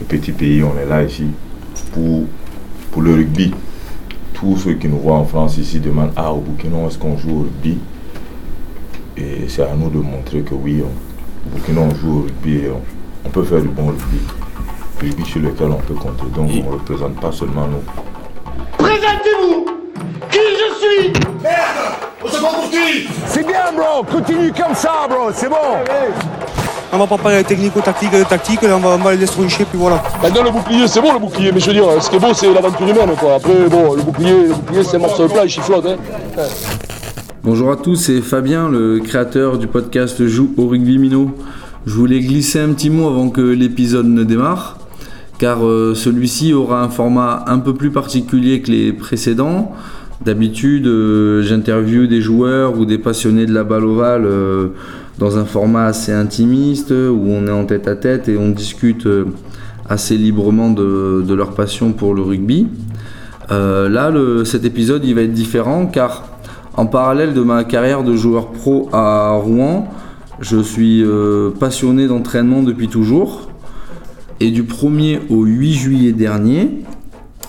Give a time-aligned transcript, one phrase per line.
[0.00, 1.26] ce petit pays, on est là ici
[1.92, 2.24] pour,
[2.90, 3.52] pour le rugby.
[4.32, 7.30] Tous ceux qui nous voient en France ici demandent Ah, au Burkina, est-ce qu'on joue
[7.30, 7.78] au rugby?
[9.18, 12.70] Et c'est à nous de montrer que oui, au Burkina, on joue au rugby et
[13.24, 14.20] on, peut faire du bon rugby.
[15.00, 16.24] Rugby sur lequel on peut compter.
[16.34, 17.82] Donc, on ne représente pas seulement nous.
[18.78, 19.66] Présentez-vous
[20.30, 21.12] Qui je suis
[21.42, 23.06] Merde On se prend pour qui?
[23.26, 25.56] C'est bien, bro Continue comme ça, bro C'est bon
[26.92, 30.02] on va pas parler technico-tactique, de tactique, on va, on va les puis voilà.
[30.22, 32.34] Maintenant le bouclier, c'est bon le bouclier, mais je veux dire, ce qui est beau,
[32.34, 33.34] c'est l'aventure humaine, quoi.
[33.36, 36.42] Après, bon, le bouclier, le bouclier c'est un morceau de plat, il flotte, hein.
[37.42, 41.30] Bonjour à tous, c'est Fabien, le créateur du podcast Joue au rugby minot.
[41.86, 44.76] Je voulais glisser un petit mot avant que l'épisode ne démarre,
[45.38, 49.72] car euh, celui-ci aura un format un peu plus particulier que les précédents.
[50.22, 54.68] D'habitude, euh, j'interviewe des joueurs ou des passionnés de la balle ovale euh,
[55.20, 59.06] dans un format assez intimiste où on est en tête à tête et on discute
[59.06, 59.26] euh,
[59.88, 62.66] assez librement de, leur passion pour le rugby.
[63.50, 64.10] Euh, là,
[64.44, 66.24] cet épisode il va être différent car
[66.74, 69.88] en parallèle de ma carrière de joueur pro à Rouen,
[70.40, 73.48] je suis euh, passionné d'entraînement depuis toujours.
[74.42, 76.82] Et du 1er au 8 juillet dernier,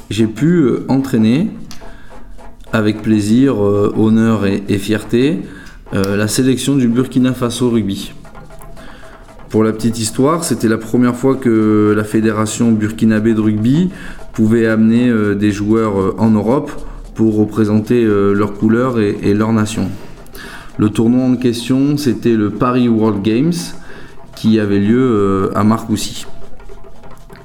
[0.09, 1.51] j'ai pu entraîner
[2.73, 5.39] avec plaisir, honneur et fierté
[5.93, 8.13] euh, la sélection du Burkina Faso rugby.
[9.49, 13.89] Pour la petite histoire, c'était la première fois que la fédération burkinabé de rugby
[14.31, 16.71] pouvait amener euh, des joueurs euh, en Europe
[17.13, 19.89] pour représenter leurs couleurs et, leur nation.
[20.77, 23.51] Le tournoi en question, c'était le Paris World Games
[24.37, 26.25] qui avait lieu à Marcoussis.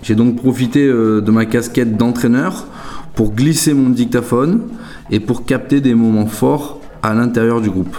[0.03, 2.69] J'ai donc profité de ma casquette d'entraîneur
[3.17, 4.63] pour glisser mon dictaphone
[5.11, 7.97] et pour capter des moments forts à l'intérieur du groupe.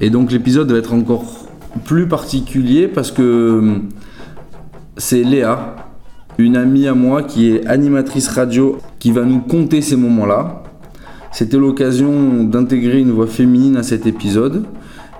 [0.00, 1.24] Et donc l'épisode va être encore
[1.84, 3.82] plus particulier parce que hum,
[4.96, 5.76] c'est Léa,
[6.38, 10.62] une amie à moi qui est animatrice radio, qui va nous conter ces moments-là.
[11.32, 14.64] C'était l'occasion d'intégrer une voix féminine à cet épisode.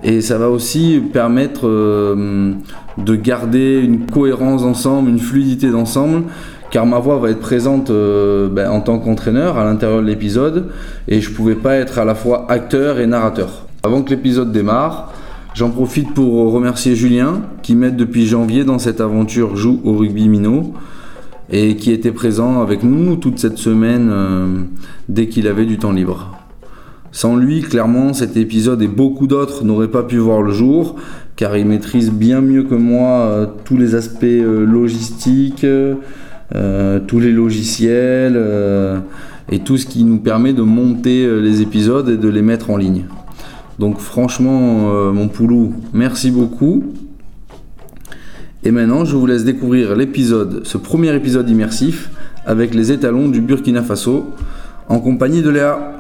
[0.03, 2.57] Et ça va aussi permettre hum,
[2.99, 6.25] de garder une cohérence ensemble, une fluidité d'ensemble,
[6.71, 10.69] car ma voix va être présente euh, ben, en tant qu'entraîneur à l'intérieur de l'épisode,
[11.09, 13.66] et je ne pouvais pas être à la fois acteur et narrateur.
[13.87, 15.13] Avant que l'épisode démarre,
[15.55, 20.29] j'en profite pour remercier Julien qui m'aide depuis janvier dans cette aventure Joue au rugby
[20.29, 20.75] minot
[21.53, 24.47] et qui était présent avec nous toute cette semaine euh,
[25.09, 26.37] dès qu'il avait du temps libre.
[27.13, 30.97] Sans lui, clairement, cet épisode et beaucoup d'autres n'auraient pas pu voir le jour,
[31.37, 35.65] car il maîtrise bien mieux que moi euh, tous les aspects euh, logistiques,
[37.07, 38.37] tous les logiciels
[39.53, 42.77] et tout ce qui nous permet de monter les épisodes et de les mettre en
[42.77, 43.05] ligne.
[43.79, 46.85] Donc franchement, euh, mon poulou, merci beaucoup.
[48.65, 52.11] Et maintenant, je vous laisse découvrir l'épisode, ce premier épisode immersif
[52.47, 54.33] avec les étalons du Burkina Faso
[54.89, 55.93] en compagnie de Léa.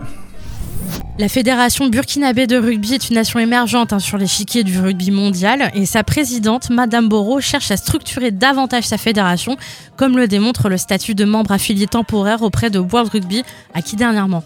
[1.19, 5.71] La Fédération burkinabé de rugby est une nation émergente hein, sur l'échiquier du rugby mondial
[5.75, 9.57] et sa présidente, Madame Boro, cherche à structurer davantage sa fédération,
[9.97, 13.45] comme le démontre le statut de membre affilié temporaire auprès de World Rugby,
[13.75, 14.43] acquis dernièrement.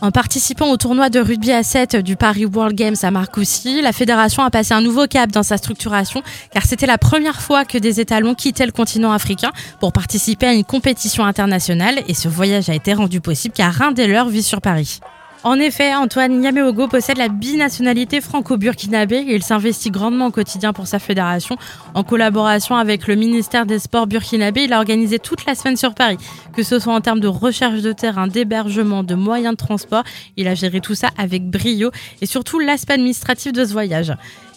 [0.00, 3.92] En participant au tournoi de rugby à 7 du Paris World Games à Marcoussis, la
[3.92, 6.22] fédération a passé un nouveau cap dans sa structuration
[6.52, 9.50] car c'était la première fois que des étalons quittaient le continent africain
[9.80, 13.90] pour participer à une compétition internationale et ce voyage a été rendu possible car un
[13.90, 15.00] des leurs vit sur Paris.
[15.44, 20.88] En effet, Antoine Yameogo possède la binationalité franco-burkinabé et il s'investit grandement au quotidien pour
[20.88, 21.56] sa fédération.
[21.94, 25.94] En collaboration avec le ministère des Sports burkinabé, il a organisé toute la semaine sur
[25.94, 26.16] Paris,
[26.56, 30.02] que ce soit en termes de recherche de terrain, d'hébergement, de moyens de transport.
[30.36, 34.12] Il a géré tout ça avec brio et surtout l'aspect administratif de ce voyage.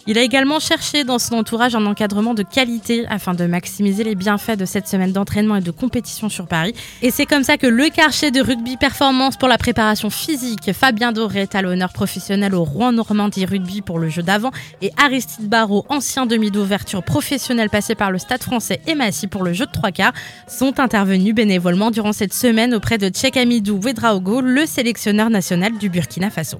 [0.08, 4.16] Il a également cherché dans son entourage un encadrement de qualité afin de maximiser les
[4.16, 6.74] bienfaits de cette semaine d'entraînement et de compétition sur Paris.
[7.02, 11.12] Et c'est comme ça que le quartier de rugby performance pour la préparation physique, Fabien
[11.12, 16.26] Doré, talonneur professionnel au Rouen Normandie Rugby pour le jeu d'avant, et Aristide Barrault, ancien
[16.26, 18.96] demi d'ouverture professionnel passé par le Stade français et
[19.28, 20.12] pour le jeu de trois quarts,
[20.48, 26.30] sont intervenus bénévolement durant cette semaine auprès de Tchekamidou Wedraogo, le sélectionneur national du Burkina
[26.30, 26.58] Faso.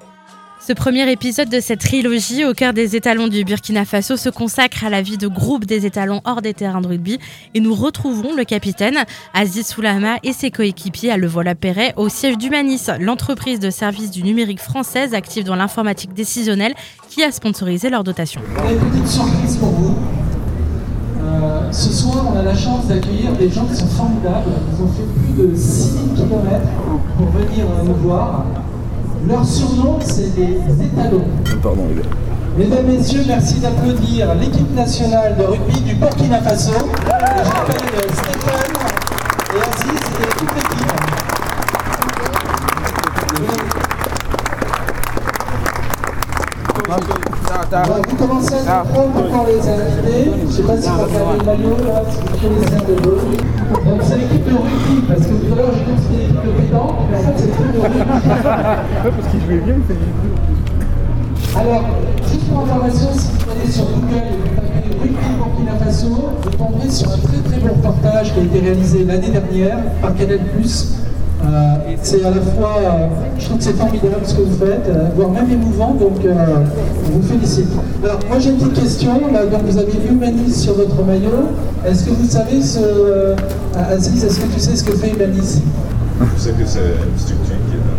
[0.64, 4.84] Ce premier épisode de cette trilogie au cœur des étalons du Burkina Faso se consacre
[4.84, 7.18] à la vie de groupe des étalons hors des terrains de rugby
[7.54, 8.98] et nous retrouvons le capitaine
[9.34, 14.22] Aziz Soulama et ses coéquipiers à Le Voilà-Perret au siège d'Humanis, l'entreprise de services du
[14.22, 16.74] numérique française active dans l'informatique décisionnelle
[17.10, 18.40] qui a sponsorisé leur dotation.
[18.70, 19.96] Une petite surprise pour vous.
[21.24, 24.52] Euh, ce soir, on a la chance d'accueillir des gens qui sont formidables.
[24.72, 26.60] Ils ont fait plus de 6000 km
[27.18, 28.44] pour venir nous voir.
[29.28, 31.24] Leur surnom, c'est les étalons.
[31.62, 32.08] Pardon, les gars.
[32.58, 36.72] Mesdames, Messieurs, merci d'applaudir l'équipe nationale de rugby du Burkina Faso.
[36.72, 38.72] Et j'appelle Stéphane
[39.54, 41.01] et Aziz et toute l'équipe.
[47.68, 50.30] Prendre encore les invités.
[50.40, 52.94] Je ne sais pas si vous regardez le maillot là, si vous connaissez un de
[53.02, 53.90] vous.
[53.90, 56.44] Donc c'est l'équipe de rugby, parce que tout à l'heure j'ai dit que c'était l'équipe
[56.44, 57.98] de pétanque, mais en fait c'est l'équipe de rugby.
[59.02, 61.84] parce qu'il jouait bien, il fait Alors,
[62.28, 66.50] juste pour information, si vous allez sur Google et vous tapez rugby Burkina Faso, vous
[66.50, 70.40] tomberez sur un très très bon reportage qui a été réalisé l'année dernière par Canal+.
[71.44, 73.08] Euh, c'est à la fois, euh,
[73.38, 77.18] je trouve que c'est formidable ce que vous faites, euh, voire même émouvant, donc on
[77.18, 77.68] vous félicite.
[78.04, 81.50] Alors moi j'ai une petite question, là, donc vous avez Humanis sur votre maillot.
[81.84, 83.34] Est-ce que vous savez ce...
[83.76, 85.62] Aziz, est-ce que tu sais ce que fait Humanis
[86.36, 87.98] Je sais que c'est une structure qui est dans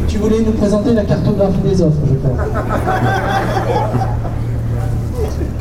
[0.00, 2.36] les Tu voulais nous présenter la cartographie des offres, je crois.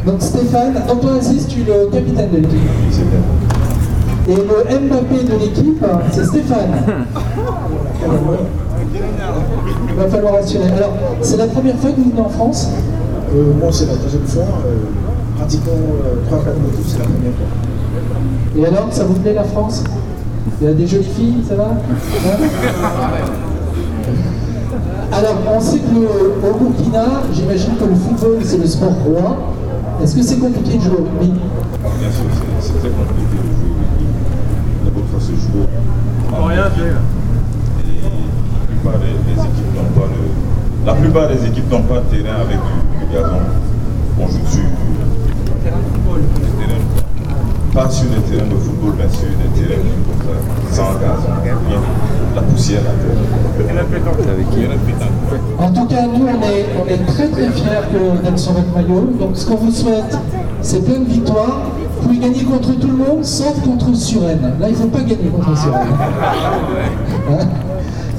[0.05, 2.59] Donc Stéphane, toi Aziz, tu es le capitaine de l'équipe.
[4.29, 4.41] Et le
[4.87, 7.05] Mbappé de l'équipe, c'est Stéphane.
[9.89, 10.69] Il va falloir assurer.
[10.71, 12.69] Alors, c'est la première fois que vous venez en France
[13.35, 14.43] Euh, moi, c'est la deuxième fois.
[14.43, 14.77] Euh,
[15.37, 17.47] pratiquement euh, 3-4 motos, c'est la première fois.
[18.57, 19.83] Et alors, ça vous plaît la France?
[20.61, 21.71] Il y a des jolies filles, ça va?
[21.71, 22.37] Hein
[25.11, 29.37] Alors, on sait que le- au Burkina, j'imagine que le football, c'est le sport roi.
[30.01, 31.33] Est-ce que c'est compliqué de jouer au rugby?
[31.33, 34.05] Bien sûr, c'est- c'est très compliqué de jouer au rugby.
[34.85, 36.81] D'abord, ça se joue en rien fait.
[36.81, 40.85] Et la plupart des, équipes n'ont pas le...
[40.85, 43.39] La plupart des équipes n'ont pas de terrain avec du, du gazon.
[44.19, 44.69] On joue sur des
[45.63, 45.77] terrains,
[47.73, 51.79] pas sur des terrains de football, mais sur des terrains comme ça, sans gazon, rien.
[52.35, 53.33] La poussière à terre.
[53.55, 54.65] Avec qui
[55.59, 58.73] En tout cas, nous, on est, on est très très fiers que- d'être sur votre
[58.73, 59.13] maillot.
[59.19, 60.17] Donc, ce qu'on vous souhaite,
[60.61, 61.61] c'est plein de victoires.
[61.77, 64.53] Vous pouvez gagner contre tout le monde, sauf contre Suresnes.
[64.59, 65.87] Là, il ne faut pas gagner contre Suresnes.
[67.29, 67.47] Hein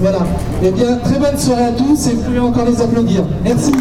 [0.00, 0.18] voilà.
[0.62, 3.22] Eh bien, très bonne soirée à tous et vous pouvez encore les applaudir.
[3.44, 3.72] Merci.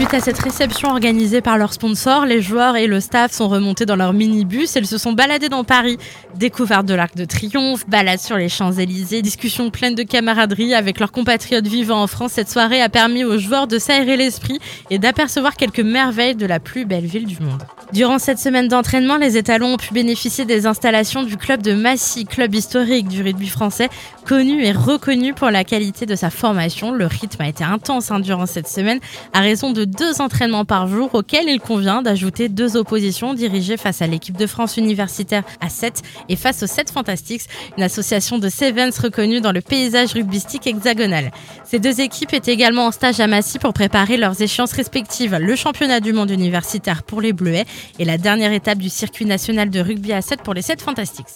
[0.00, 3.84] Suite à cette réception organisée par leurs sponsors, les joueurs et le staff sont remontés
[3.84, 5.98] dans leur minibus et ils se sont baladés dans Paris.
[6.36, 11.12] Découverte de l'Arc de Triomphe, balade sur les Champs-Élysées, discussion pleine de camaraderie avec leurs
[11.12, 12.32] compatriotes vivant en France.
[12.32, 14.58] Cette soirée a permis aux joueurs de s'aérer l'esprit
[14.88, 17.62] et d'apercevoir quelques merveilles de la plus belle ville du monde.
[17.92, 22.24] Durant cette semaine d'entraînement, les étalons ont pu bénéficier des installations du club de Massy,
[22.24, 23.90] club historique du rugby français,
[24.26, 26.92] connu et reconnu pour la qualité de sa formation.
[26.92, 29.00] Le rythme a été intense hein, durant cette semaine,
[29.34, 34.02] à raison de deux entraînements par jour, auxquels il convient d'ajouter deux oppositions dirigées face
[34.02, 37.42] à l'équipe de France universitaire à 7 et face aux 7 Fantastics,
[37.76, 41.32] une association de Sevens reconnue dans le paysage rugbystique hexagonal.
[41.64, 45.56] Ces deux équipes étaient également en stage à Massy pour préparer leurs échéances respectives, le
[45.56, 47.66] championnat du monde universitaire pour les Bleuets
[47.98, 51.26] et la dernière étape du circuit national de rugby à 7 pour les 7 Fantastics.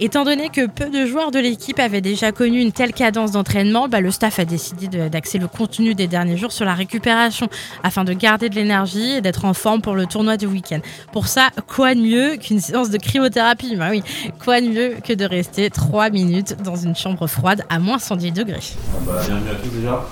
[0.00, 3.88] Étant donné que peu de joueurs de l'équipe avaient déjà connu une telle cadence d'entraînement,
[3.88, 7.48] bah, le staff a décidé d'axer le contenu des derniers jours sur la récupération
[7.84, 10.80] afin de garder de l'énergie et d'être en forme pour le tournoi du week-end.
[11.12, 14.02] Pour ça, quoi de mieux qu'une séance de cryothérapie Bah oui,
[14.42, 18.32] quoi de mieux que de rester 3 minutes dans une chambre froide à moins 110
[18.32, 18.58] degrés?
[19.06, 20.04] Bah, bienvenue à tous déjà.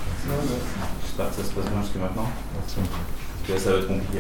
[1.05, 2.31] J'espère que ça se passe bien jusque maintenant.
[3.59, 4.19] Ça va être compliqué.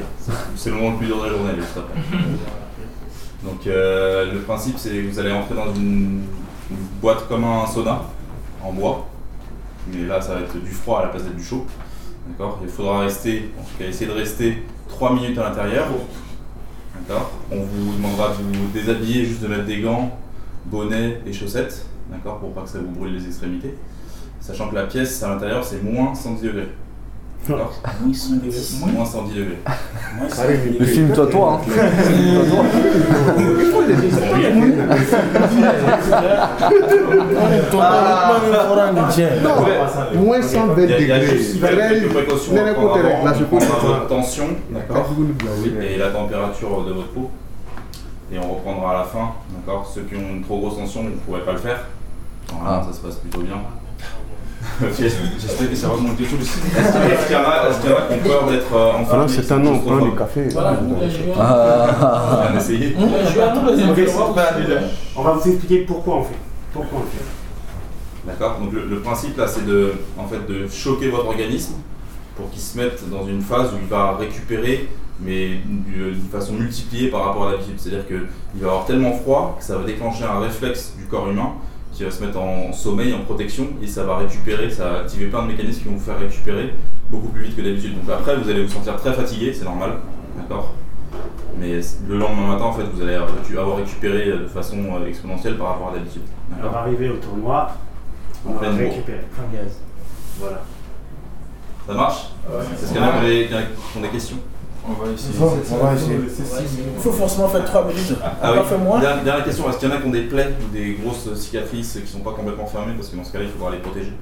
[0.56, 1.52] C'est le moment le plus dur de la journée.
[3.42, 6.22] Donc euh, le principe c'est que vous allez entrer dans une,
[7.00, 8.02] boîte comme un sauna
[8.62, 9.06] en bois.
[9.92, 11.66] Mais là ça va être du froid à la place d'être du chaud.
[12.28, 12.60] D'accord?
[12.62, 15.88] Il faudra rester, en tout cas essayer de rester 3 minutes à l'intérieur.
[16.94, 17.32] D'accord?
[17.50, 20.16] On vous demandera de vous déshabiller, juste de mettre des gants,
[20.66, 21.84] bonnet et chaussettes.
[22.10, 22.38] D'accord?
[22.38, 23.74] Pour pas que ça vous brûle les extrémités.
[24.40, 26.68] Sachant que la pièce à l'intérieur c'est moins 110 degrés.
[27.48, 27.72] D'accord
[28.04, 28.80] Moins 110.
[28.80, 29.58] Moins 110 degrés.
[30.80, 31.60] Mais filme-toi toi.
[31.66, 31.70] Hein.
[32.04, 32.64] Filme-toi toi.
[40.14, 41.38] Moins 120 Il y a- il y a degrés.
[44.08, 45.10] tension, d'accord
[45.82, 47.30] Et la température de votre peau.
[48.32, 49.90] Et on reprendra à la fin, d'accord?
[49.94, 51.84] Ceux qui ont une trop grosse tension, vous ne pourrez pas le faire.
[52.50, 53.56] Normalement, ça se passe plutôt bien.
[54.98, 56.62] J'espère que ça va monter tout le site.
[56.66, 58.90] Est-ce qu'il y en a est-ce qu'il y en a qui ont peur d'être euh,
[58.94, 60.48] Ah enfermés non, c'est un nom, on prend du café.
[60.56, 60.76] Ah.
[62.48, 62.96] On va essayer.
[65.16, 66.34] On va vous expliquer pourquoi on fait.
[66.72, 67.24] Pourquoi on fait.
[68.26, 71.74] D'accord Donc le, le principe là c'est de, en fait, de choquer votre organisme
[72.36, 74.88] pour qu'il se mette dans une phase où il va récupérer
[75.20, 77.74] mais du- d'une façon multipliée par rapport à l'habitude.
[77.78, 81.50] C'est-à-dire qu'il va avoir tellement froid que ça va déclencher un réflexe du corps humain
[81.92, 85.26] qui va se mettre en sommeil, en protection et ça va récupérer, ça va activer
[85.26, 86.74] plein de mécanismes qui vont vous faire récupérer
[87.10, 87.94] beaucoup plus vite que d'habitude.
[87.94, 89.98] Donc après vous allez vous sentir très fatigué, c'est normal,
[90.36, 90.74] d'accord?
[91.58, 95.68] Mais le lendemain matin, en fait, vous allez avoir récupéré de façon euh, exponentielle par
[95.68, 96.22] rapport à d'habitude.
[96.58, 97.70] On va arriver au tournoi,
[98.46, 98.94] on va pleine bourre.
[98.94, 99.20] récupérer.
[100.40, 100.62] Voilà.
[101.86, 102.28] Ça marche?
[102.72, 104.38] Est-ce qu'il y en a qui ont des questions
[104.88, 105.34] On va essayer.
[105.38, 106.18] On va essayer.
[106.96, 108.14] Il faut forcément faire 3 minutes.
[108.42, 108.78] Ah oui.
[108.82, 109.00] moins.
[109.00, 111.32] Dernière, dernière question, est-ce qu'il y en a qui ont des plaies ou des grosses
[111.34, 114.12] cicatrices qui sont pas complètement fermées parce que dans ce cas-là il faudra les protéger?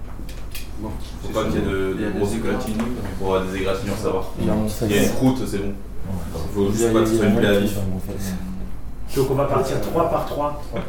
[0.82, 0.90] Non.
[1.22, 2.84] Faut pas qu'il y ait de, Il grosses égratignures.
[3.18, 4.22] Pour avoir des égratignures, ça va.
[4.38, 5.72] Il y a mon Il y a une croûte, c'est bon.
[6.34, 7.76] Il faut juste pas que ce soit une plaie à vif.
[9.16, 10.62] Donc on va partir 3 par 3.
[10.72, 10.80] Ouais,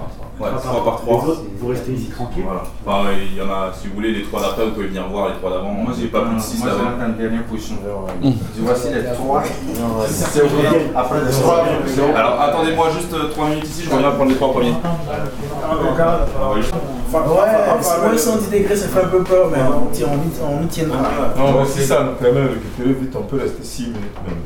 [0.62, 1.22] 3 par 3.
[1.24, 2.44] Les autres, vous restez ici tranquille.
[2.46, 2.64] Voilà.
[2.86, 5.30] Enfin, il y en a, si vous voulez, les 3 d'après, vous pouvez venir voir
[5.30, 5.72] les 3 d'avant.
[5.72, 6.84] Moi, j'ai pas plus de 6 Moi, d'avant.
[7.00, 7.76] j'ai en dernière position.
[8.60, 9.44] Voici les trois.
[10.08, 10.42] C'est
[10.96, 11.66] Après les trois.
[12.16, 14.76] Alors, attendez-moi juste 3 minutes ici, je reviens prendre les 3 premiers.
[17.14, 20.60] Enfin, ouais, moins 110 degrés, ça fait un peu peur, mais on tient- on y-
[20.60, 20.98] on y tiendra.
[21.38, 24.38] Non, mais c'est ça, quand même, récupérer vite, on peut rester 6 minutes même.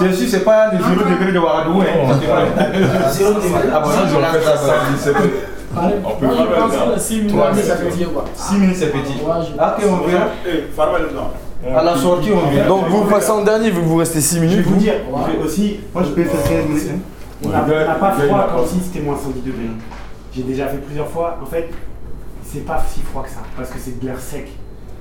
[0.00, 1.80] Bien sûr, c'est pas les 0 degrés de Ouagadougou.
[1.82, 1.84] hein.
[3.10, 3.48] Zéro degré.
[3.74, 4.14] Ah bon, Si je
[4.56, 4.72] ça.
[5.74, 7.00] on peut pas pense le que faire.
[7.00, 7.94] 6 minutes, c'est minutes.
[7.96, 8.24] petit, quoi?
[8.34, 9.14] 6 minutes, c'est petit.
[9.18, 10.26] je- Ah, ok, on verra.
[11.78, 12.66] À la sortie, on verra.
[12.68, 14.66] Donc vous passez en dernier que vous restez 6 Je vais minutes.
[14.66, 14.80] vous vous.
[14.80, 14.94] dire,
[15.44, 16.90] aussi, moi je peux faire 15 minutes.
[17.44, 17.60] On n'a
[17.94, 19.70] pas froid comme si c'était moins 110 degrés.
[20.34, 21.38] J'ai déjà fait plusieurs fois.
[21.42, 21.68] En fait,
[22.44, 24.48] c'est pas si froid que ça parce que c'est de l'air sec.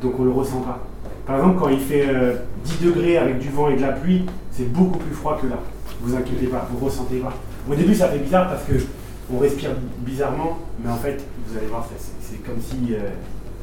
[0.01, 0.79] Donc on le ressent pas.
[1.25, 2.35] Par exemple, quand il fait euh,
[2.65, 5.57] 10 degrés avec du vent et de la pluie, c'est beaucoup plus froid que là.
[6.01, 7.33] Vous inquiétez pas, vous ressentez pas.
[7.69, 8.73] Au début, ça fait bizarre parce que
[9.33, 9.69] on respire
[9.99, 11.87] bizarrement, mais en fait, vous allez voir,
[12.19, 13.09] c'est comme si euh,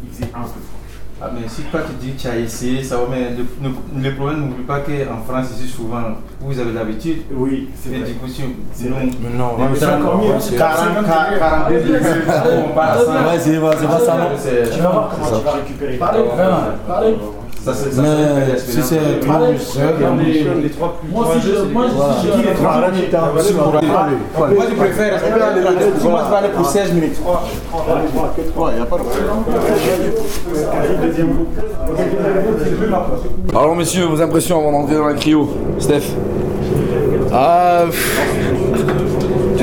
[0.02, 0.77] il faisait un peu froid.
[1.20, 4.02] Ah, mais si toi tu dis que tu as essayé, ça va, mais le, le-
[4.08, 5.98] le problème, n'oublie pas qu'en France, ici, souvent,
[6.40, 7.22] vous avez l'habitude.
[7.32, 8.08] Oui, c'est Et vrai.
[8.08, 9.02] du coup, si C'est vrai.
[9.20, 11.04] Mais non, mais c'est encore mieux, c'est 40,
[11.38, 12.00] 42 degrés.
[12.64, 14.70] on passe à Ouais, c'est pas- ça, non.
[14.72, 15.96] Tu vas voir comment tu vas récupérer.
[15.96, 17.16] Parlez, vraiment, parlez.
[17.68, 18.00] Ça, c'est ça.
[18.02, 22.72] Mais c'est si c'est les, trois plus Moi aussi, je- moi, je- dis les trois.
[22.76, 25.20] Moi, je préfère.
[26.02, 27.18] Moi, je vais aller pour 16 minutes.
[28.56, 29.02] Ouais, y a pas de
[33.56, 35.48] Alors messieurs, vos impressions avant d'entrer dans la cryo.
[35.78, 36.02] Steph
[37.32, 37.84] Ah,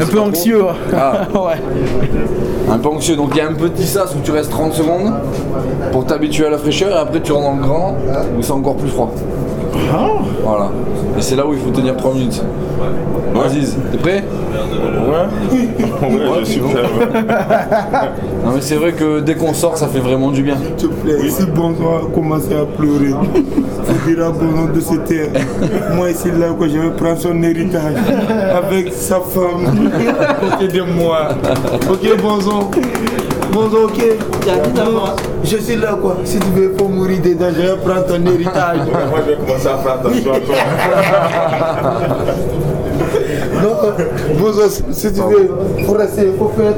[0.02, 0.62] un peu anxieux.
[0.70, 0.76] hein.
[0.96, 1.28] Ah.
[1.34, 1.62] ouais.
[2.72, 5.14] Un peu anxieux, donc il y a un petit sas où tu restes 30 secondes
[5.92, 7.96] pour t'habituer à la fraîcheur et après tu rentres dans le grand
[8.38, 9.12] où c'est encore plus froid.
[10.44, 10.70] Voilà.
[11.18, 12.44] Et c'est là où il faut tenir 3 minutes.
[13.44, 14.24] Aziz, t'es prêt?
[15.08, 16.08] Ouais.
[16.10, 16.84] Ouais, je suis prêt.
[18.46, 20.56] Non mais c'est vrai que dès qu'on sort ça fait vraiment du bien.
[20.78, 23.14] S'il te plaît, si Bonsoir a commencé à pleurer,
[23.90, 25.30] à Bonsoir de se taire.
[25.96, 27.96] Moi, ici, là, quoi, je vais prendre son héritage
[28.56, 29.92] avec sa femme
[30.42, 31.30] côté de moi.
[31.90, 32.00] Ok,
[33.84, 34.04] ok.
[35.44, 36.18] Je suis là, quoi.
[36.24, 38.80] Si tu veux pas mourir dedans, je vais prendre ton héritage.
[39.10, 40.56] Moi, je vais commencer à faire attention à toi.
[43.62, 43.76] Non,
[44.92, 45.50] si tu veux,
[45.86, 46.74] faut rester, faut faire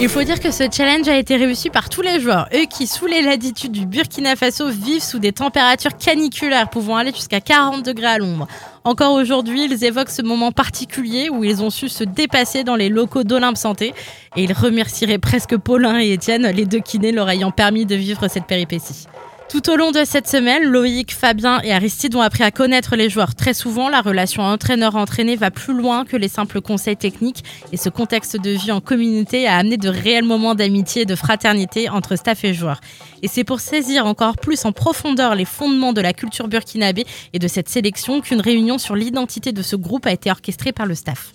[0.00, 2.86] Il faut dire que ce challenge a été réussi par tous les joueurs, eux qui,
[2.86, 7.84] sous les latitudes du Burkina Faso, vivent sous des températures caniculaires pouvant aller jusqu'à 40
[7.84, 8.46] degrés à l'ombre.
[8.84, 12.88] Encore aujourd'hui, ils évoquent ce moment particulier où ils ont su se dépasser dans les
[12.88, 13.94] locaux d'Olympe Santé
[14.36, 18.28] et ils remercieraient presque Paulin et Étienne, les deux kinés leur ayant permis de vivre
[18.28, 19.06] cette péripétie.
[19.50, 23.10] Tout au long de cette semaine, Loïc, Fabien et Aristide ont appris à connaître les
[23.10, 23.34] joueurs.
[23.34, 27.42] Très souvent, la relation entraîneur-entraîné va plus loin que les simples conseils techniques
[27.72, 31.16] et ce contexte de vie en communauté a amené de réels moments d'amitié et de
[31.16, 32.80] fraternité entre staff et joueurs.
[33.24, 37.40] Et c'est pour saisir encore plus en profondeur les fondements de la culture burkinabé et
[37.40, 40.94] de cette sélection qu'une réunion sur l'identité de ce groupe a été orchestrée par le
[40.94, 41.32] staff.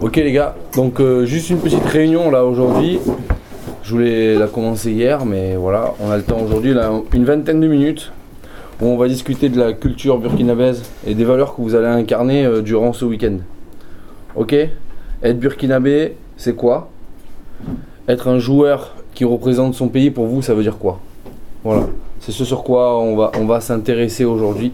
[0.00, 2.98] Ok les gars, donc euh, juste une petite réunion là aujourd'hui.
[3.86, 7.60] Je voulais la commencer hier, mais voilà, on a le temps aujourd'hui, là, une vingtaine
[7.60, 8.10] de minutes,
[8.80, 12.44] où on va discuter de la culture burkinabèse et des valeurs que vous allez incarner
[12.44, 13.36] euh, durant ce week-end.
[14.34, 14.56] Ok?
[15.22, 16.88] Être burkinabé, c'est quoi?
[18.08, 20.98] Être un joueur qui représente son pays, pour vous, ça veut dire quoi?
[21.62, 21.86] Voilà,
[22.18, 24.72] c'est ce sur quoi on va, on va s'intéresser aujourd'hui.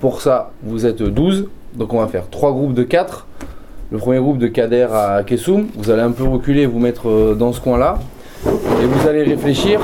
[0.00, 3.26] Pour ça, vous êtes 12, donc on va faire trois groupes de 4
[3.90, 5.66] le premier groupe de Kader à Kessoum.
[5.76, 7.98] Vous allez un peu reculer et vous mettre euh, dans ce coin-là.
[8.46, 9.80] Et vous allez réfléchir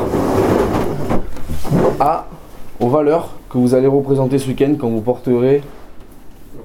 [2.80, 5.62] aux valeurs que vous allez représenter ce week-end quand vous porterez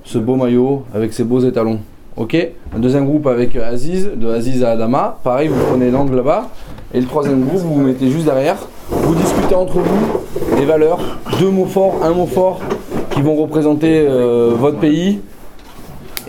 [0.03, 1.79] ce beau maillot avec ces beaux étalons.
[2.17, 2.36] Ok?
[2.75, 5.19] Un deuxième groupe avec Aziz, de Aziz à Adama.
[5.24, 6.50] Pareil, vous prenez l'angle là-bas.
[6.93, 8.57] Et le troisième groupe, vous vous mettez juste derrière.
[8.89, 11.00] Vous discutez entre vous des valeurs,
[11.39, 12.60] deux mots forts, un mot fort
[13.12, 15.19] qui vont représenter euh, votre pays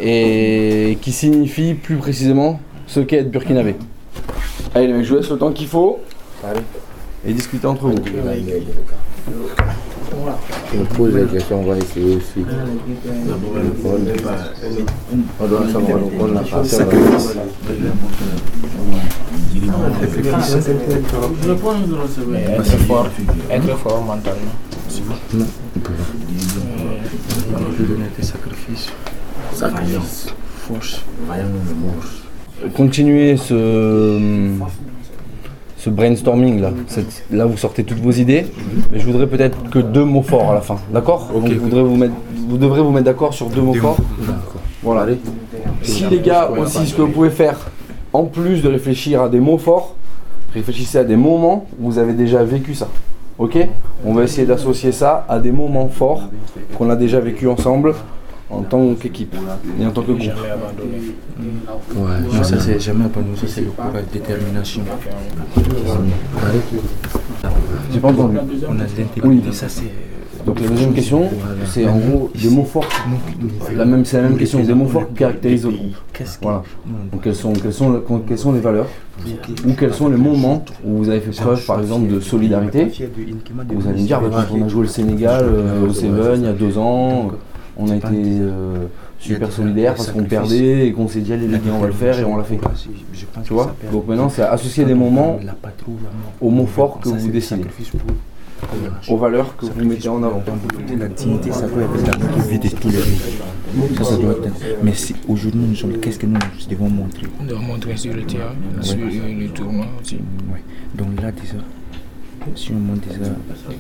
[0.01, 3.75] et qui signifie plus précisément ce qu'est être burkinabé.
[4.75, 6.01] Allez les mecs, je vous laisse le temps qu'il faut.
[7.25, 7.95] et discuter entre vous.
[10.75, 12.45] On pose des questions, on va essayer aussi.
[15.41, 16.63] On doit savoir donc on n'a pas
[22.35, 23.09] Être fort,
[23.51, 24.41] être fort mentalement.
[25.35, 25.47] Non.
[28.21, 28.89] Sacrifice.
[29.55, 30.27] Sacrifice.
[30.67, 31.03] Force.
[32.77, 34.51] Continuez ce,
[35.79, 36.71] ce brainstorming là.
[37.31, 38.47] Là, vous sortez toutes vos idées.
[38.93, 40.77] Mais je voudrais peut-être que deux mots forts à la fin.
[40.93, 42.15] D'accord Donc, vous, devrez vous, mettre-
[42.49, 43.97] vous devrez vous mettre d'accord sur deux mots forts.
[44.83, 45.07] Voilà.
[45.83, 47.59] Si les gars aussi, ce que vous pouvez faire,
[48.13, 49.97] en plus de réfléchir à des mots forts,
[50.55, 52.89] réfléchissez à des moments où vous avez déjà vécu ça.
[53.39, 53.57] Ok?
[54.05, 56.29] On va essayer d'associer ça à des moments forts
[56.77, 57.95] qu'on a déjà vécu ensemble
[58.53, 59.35] en tant qu'équipe
[59.81, 60.21] et en tant que groupe.
[61.97, 64.83] Ouais, non, ça c'est jamais abandonné, ça c'est le courage, détermination.
[67.93, 68.39] J'ai pas entendu.
[68.69, 69.43] On a de l'intégrité, Oui.
[69.53, 69.91] ça c'est.
[70.45, 71.29] Donc la deuxième question,
[71.67, 72.85] c'est en gros des mots forts.
[73.77, 75.95] La même, c'est la même question, des mots forts qui caractérisent le groupe.
[76.43, 76.63] Voilà.
[77.13, 78.89] Donc quelles sont, quelles sont, quelles sont les valeurs
[79.67, 82.87] ou quels sont les moments où vous avez fait preuve, par exemple, de solidarité.
[83.71, 86.49] Vous allez me dire, bah, on a joué le Sénégal euh, au Seven il y
[86.49, 87.31] a deux ans,
[87.77, 88.87] on a été euh,
[89.19, 91.93] super solidaires parce qu'on perdait et qu'on s'est dit allez les gars on va le
[91.93, 92.59] faire et on l'a fait.
[93.45, 95.39] Tu vois Donc maintenant c'est associer des moments
[96.41, 97.65] aux mots forts que vous décidez,
[99.09, 100.43] aux valeurs que vous mettez en avant.
[100.99, 103.97] La dignité, ça doit être notre vie de tous les jours.
[103.99, 104.49] Ça, ça doit être.
[104.83, 106.39] Mais si aujourd'hui nous sommes, qu'est-ce que nous
[106.69, 107.27] devons montrer?
[107.41, 110.17] On doit montrer sur le terrain, sur le tournoi aussi.
[110.53, 110.63] Ouais.
[110.95, 111.55] Donc là déjà,
[112.55, 113.09] si on montre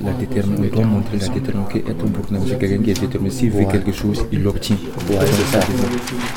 [0.05, 3.31] la détermination, on doit montrer la détermination un Burkinabé, c'est quelqu'un qui est déterminé.
[3.31, 4.77] S'il veut quelque chose, il l'obtient.
[5.09, 5.67] Ouais, c'est ça.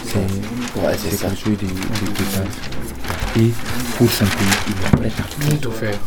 [0.03, 3.45] C'est quelque chose de, de.
[3.47, 3.51] Et
[3.97, 5.41] pour son pays, il est prêt à tout.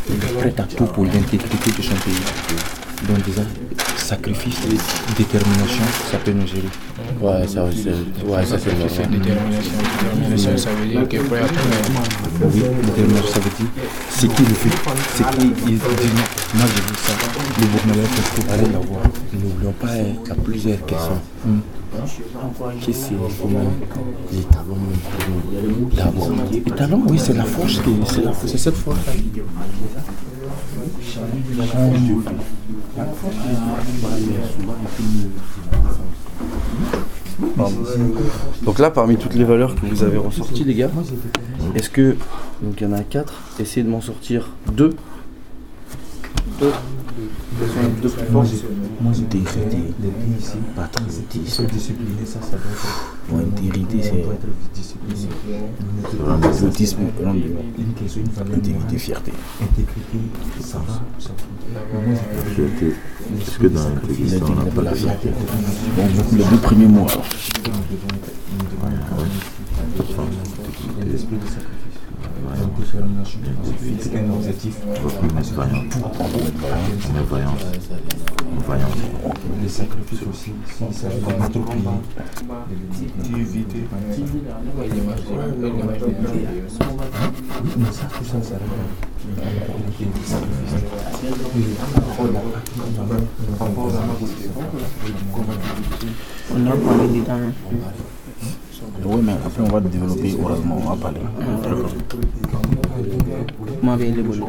[0.09, 2.88] Il est prêt à tout pour l'intégrité de son pays.
[3.07, 3.43] Donc déjà,
[3.97, 4.57] sacrifice
[5.17, 6.69] détermination, ça peut nous gérer.
[7.21, 7.91] Ouais, ça, c'est
[8.27, 9.21] ouais, ça, c'est C'est normal.
[9.21, 9.73] détermination.
[10.03, 11.55] Détermination, ça veut dire que prêt à tout.
[12.55, 13.67] Oui, détermination, ça veut dire
[14.11, 14.71] ce qu'il fait,
[15.17, 16.23] ce qu'il il dit non,
[16.55, 17.13] moi je veux ça.
[17.61, 19.01] Le Burkinabé peut tout aller l'avoir.
[19.33, 21.21] N'oublions pas, hein, il y a plusieurs questions.
[21.47, 21.59] Hmm.
[22.83, 23.73] Qui c'est comment
[24.31, 24.77] les talons
[25.97, 26.31] d'abord?
[26.53, 28.99] Les talents, oui, c'est la force, qui- c'est la- c'est cette force.
[38.63, 40.91] Donc là, parmi toutes les valeurs que vous avez ressorties, les gars,
[41.75, 42.17] est-ce que,
[42.63, 44.95] donc il y en a quatre, essayez de m'en sortir deux.
[46.61, 46.73] Deux.
[47.57, 48.47] Quelles sont les deux plus fortes
[49.29, 49.79] Intégrité,
[50.77, 51.65] patriotisme.
[53.29, 54.25] Bon, intégrité, c'est.
[56.19, 57.41] Le patriotisme, rend de-
[58.55, 59.33] intégrité, fierté.
[62.55, 62.87] Fierté.
[63.41, 65.29] Est-ce que dans l'intégrité, on n'a pas la fierté.
[65.97, 66.05] Bon,
[66.37, 67.25] les deux premiers mots alors.
[74.01, 74.77] C'est un objectif.
[79.63, 81.83] Les sacrifices aussi, notre pays,
[83.31, 83.85] d'éviter.
[87.77, 88.57] Mais ça, tout ça, ça
[96.51, 97.53] On a parlé dedans.
[99.05, 101.21] Oui, mais après, on va développer oralement, on va parler.
[103.83, 104.49] Moi, avec les bolos.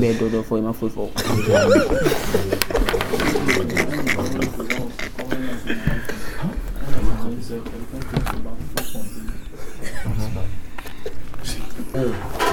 [0.00, 1.02] Bɛ dɔ dɔ fɔ i ma foyi fɔ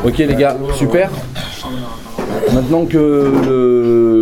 [0.04, 1.10] Ok les gars, super.
[2.54, 4.21] Maintenant que le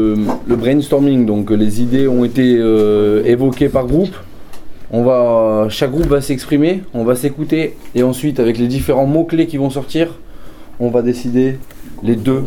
[0.60, 4.16] brainstorming, donc les idées ont été euh, évoquées par groupe,
[4.92, 9.48] on va, chaque groupe va s'exprimer, on va s'écouter et ensuite avec les différents mots-clés
[9.48, 10.16] qui vont sortir,
[10.80, 11.58] on va décider
[12.04, 12.44] les deux,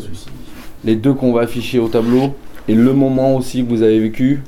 [0.85, 2.35] les deux qu'on va afficher au tableau
[2.69, 4.41] et le moment aussi que vous avez vécu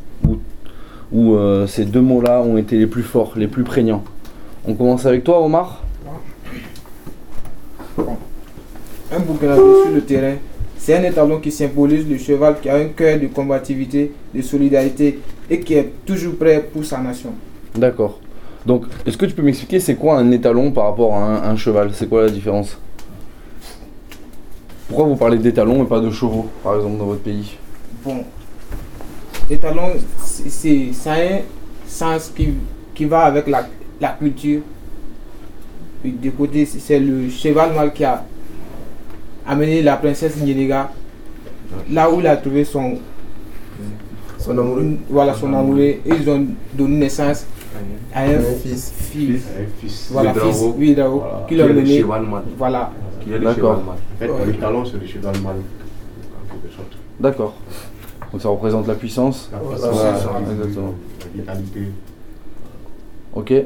[1.12, 4.02] où, euh, ces deux mots-là ont été les plus forts, les plus prégnants.
[4.66, 5.82] On commence avec toi Omar.
[9.12, 10.34] Un Burkinabé sur le terrain,
[10.84, 15.18] c'est un étalon qui symbolise le cheval qui a un cœur de combativité, de solidarité
[15.48, 17.30] et qui est toujours prêt pour sa nation.
[17.74, 18.20] D'accord.
[18.66, 21.56] Donc, est-ce que tu peux m'expliquer c'est quoi un étalon par rapport à un, un
[21.56, 21.90] cheval?
[21.94, 22.76] C'est quoi la différence?
[24.86, 27.56] Pourquoi vous parlez d'étalons et pas de chevaux, par exemple, dans votre pays?
[28.04, 28.22] Bon,
[29.48, 29.88] l'étalon,
[30.22, 31.40] c'est- c'est- ça a un
[31.86, 32.48] sens qui,
[32.94, 33.66] qui va avec la,
[34.02, 34.60] la culture.
[36.04, 38.22] de côté, c'est le cheval noir qui a
[39.46, 40.90] amené la princesse Nyenega
[41.90, 42.98] là où il a trouvé son,
[44.38, 44.96] Son amoureux.
[45.08, 45.80] Voilà, son amoureux.
[45.80, 47.46] Et ils ont donné naissance
[48.14, 48.92] à un, fils.
[48.96, 50.08] fils.
[50.10, 50.62] Voilà, fils.
[50.76, 50.94] Oui.
[50.94, 51.46] Voilà.
[51.48, 51.56] Qui
[51.98, 52.42] cheval mâle.
[52.56, 52.92] Voilà.
[53.20, 53.72] Qui est le cheval.
[53.72, 54.46] En fait, Ouais.
[54.46, 56.92] le talon, c'est le cheval sorte.
[57.20, 57.54] D'accord.
[58.32, 59.50] Donc ça représente la puissance.
[59.52, 60.94] La puissance, la exactement.
[61.20, 61.80] La vitalité.
[63.34, 63.50] Ok.
[63.52, 63.64] Euh,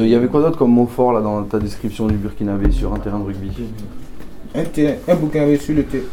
[0.00, 2.92] Il y avait quoi d'autre comme mot fort là dans ta description du Burkinabé sur
[2.92, 3.50] un terrain de rugby?
[4.54, 6.04] Un terrain, un bouquin sur le terrain.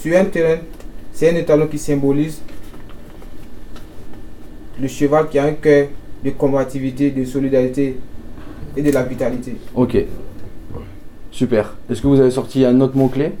[0.00, 0.58] Sur un terrain,
[1.12, 2.40] c'est un étalon qui symbolise
[4.80, 5.88] le cheval qui a un cœur
[6.24, 7.98] de combativité, de solidarité
[8.76, 9.56] et de la vitalité.
[9.74, 9.96] Ok.
[11.30, 11.74] Super.
[11.88, 13.32] Est-ce que vous avez sorti un autre mot-clé?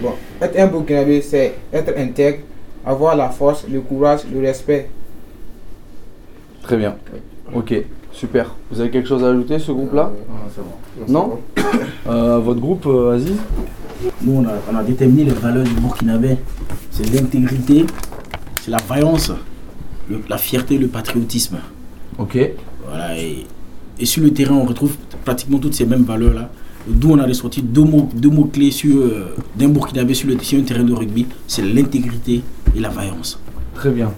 [0.00, 2.40] Bon, être un Burkinabé, c'est être intègre,
[2.84, 4.88] avoir la force, le courage, le respect.
[6.62, 6.96] Très bien.
[7.54, 7.74] Ok.
[8.14, 8.54] Super.
[8.70, 10.12] Vous avez quelque chose à ajouter ce groupe-là
[11.08, 11.38] Non
[12.06, 13.36] Euh, Votre groupe, euh, Aziz
[14.22, 16.36] Nous, on a, on a déterminé les valeurs du Burkinabé.
[16.90, 17.86] C'est l'intégrité,
[18.60, 19.32] c'est la vaillance,
[20.10, 21.56] le- la fierté, le patriotisme.
[22.18, 22.38] Ok.
[22.88, 23.46] Voilà, et,
[23.98, 26.50] et sur le terrain, on retrouve pratiquement toutes ces mêmes valeurs-là.
[26.86, 30.38] D'où on a ressorti deux mots, deux mots clés sur, euh, d'un Burkinabé sur, le,
[30.40, 32.42] sur un terrain de rugby c'est l'intégrité
[32.76, 33.40] et la vaillance.
[33.74, 34.12] Très bien.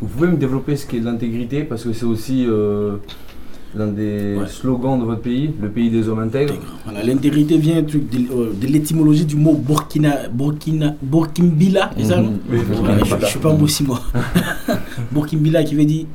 [0.00, 2.96] Vous pouvez me développer ce qui est de l'intégrité parce que c'est aussi euh,
[3.76, 6.54] l'un des slogans de votre pays, le pays des hommes intègres.
[6.84, 12.30] Voilà, l'intégrité vient de, euh, de l'étymologie du mot Burkina, Burkina, Burkimbila, c'est ça non
[12.30, 12.38] Mhm.
[12.50, 14.00] Oui, Voilà, je, suis pas un mot si moi.
[15.12, 16.06] Burkimbila qui veut dire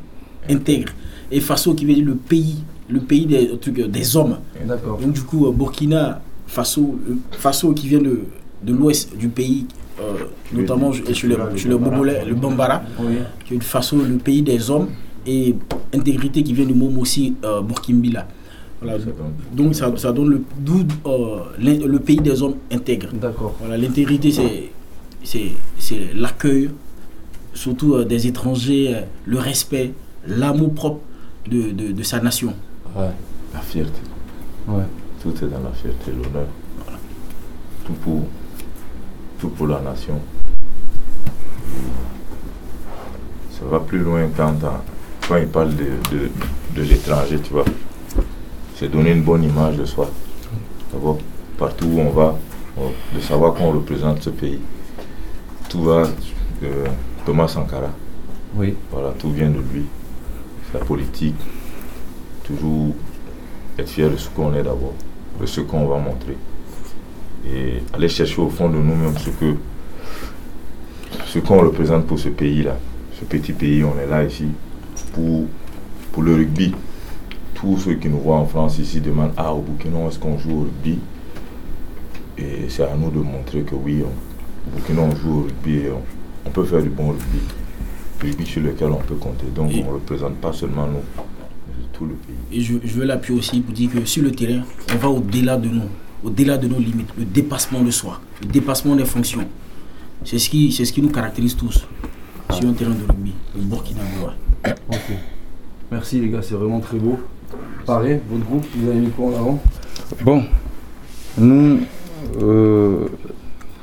[0.49, 0.91] intègre
[1.31, 2.57] et Faso qui veut dire le pays,
[2.89, 4.37] le pays des, trucs, des hommes.
[4.67, 4.97] D'accord.
[4.97, 8.21] Donc du coup, euh, Burkina Faso, euh, Faso qui vient de,
[8.63, 9.65] de l'ouest du pays,
[9.99, 13.17] euh, notamment je- chez le, le Bobolais, le Bambara, Oui.
[13.45, 14.87] qui est de Faso, le pays des hommes,
[15.25, 15.55] et
[15.93, 18.27] intégrité qui vient du mot aussi euh, Burkimbila.
[18.81, 18.97] Voilà.
[19.53, 23.09] Donc ça, ça donne le, d'où, euh, le pays des hommes intègres.
[23.13, 23.55] D'accord.
[23.59, 24.71] Voilà, l'intégrité, c'est,
[25.23, 26.71] c'est, c'est l'accueil,
[27.53, 29.93] surtout euh, des étrangers, euh, le respect,
[30.27, 31.01] l'amour propre
[31.47, 32.53] de, de, de sa nation.
[32.95, 33.11] Ouais,
[33.53, 34.01] la fierté.
[34.67, 34.83] Ouais.
[35.21, 36.47] Tout est dans la fierté, l'honneur.
[37.85, 38.23] Tout pour,
[39.39, 40.19] tout pour la nation.
[43.51, 44.55] Ça va plus loin quand,
[45.31, 46.29] quand il parle de, de,
[46.75, 47.63] de l'étranger, tu vois.
[48.75, 50.09] C'est donner une bonne image de soi.
[50.91, 51.19] D'abord,
[51.57, 52.37] partout où on va,
[53.15, 54.59] de savoir qu'on représente ce pays.
[55.69, 56.03] Tout va
[56.61, 56.67] de
[57.25, 57.91] Thomas Sankara.
[58.55, 58.75] Oui.
[58.91, 59.85] Voilà, tout vient de lui.
[60.73, 61.39] La politique,
[62.43, 62.93] toujours
[63.79, 64.95] être fier de ce qu'on est d'abord,
[65.39, 66.35] de ce qu'on va montrer.
[67.47, 69.55] Et aller chercher au fond de nous-mêmes ce que
[71.25, 72.75] ce qu'on représente pour ce pays-là.
[73.17, 74.47] Ce petit pays, on est là ici
[75.13, 75.45] pour,
[76.11, 76.73] pour le rugby.
[77.55, 80.51] Tous ceux qui nous voient en France ici demandent Ah, au Burkina, est-ce qu'on joue
[80.51, 80.97] au rugby?
[82.37, 84.07] Et c'est à nous de montrer que oui, on-
[84.69, 86.01] au Burkina, on joue au rugby et on,
[86.47, 87.39] on peut faire du bon rugby.
[88.21, 89.45] Rugby sur lequel on peut compter.
[89.55, 91.03] Donc, on ne représente pas seulement nous,
[91.67, 92.59] mais tout le pays.
[92.59, 95.57] Et je, je veux l'appuyer aussi pour dire que sur le terrain, on va au-delà
[95.57, 95.83] de nous,
[96.23, 99.45] au-delà de nos limites, le dépassement de soi, le dépassement des fonctions.
[100.23, 101.85] C'est ce qui, c'est ce qui nous caractérise tous
[102.51, 104.31] sur un terrain de rugby, le Burkina Faso.
[106.01, 107.19] Merci les gars, c'est vraiment très beau.
[107.85, 109.59] Pareil, votre groupe, vous avez mis quoi en avant?
[110.25, 110.43] Bon,
[111.37, 111.77] nous,
[112.41, 113.05] euh,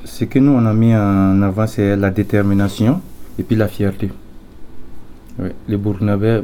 [0.05, 3.01] ce que nous on a mis en avant, c'est la détermination
[3.39, 4.11] et puis la fierté.
[5.39, 6.41] Ouais, Le Burkinabé,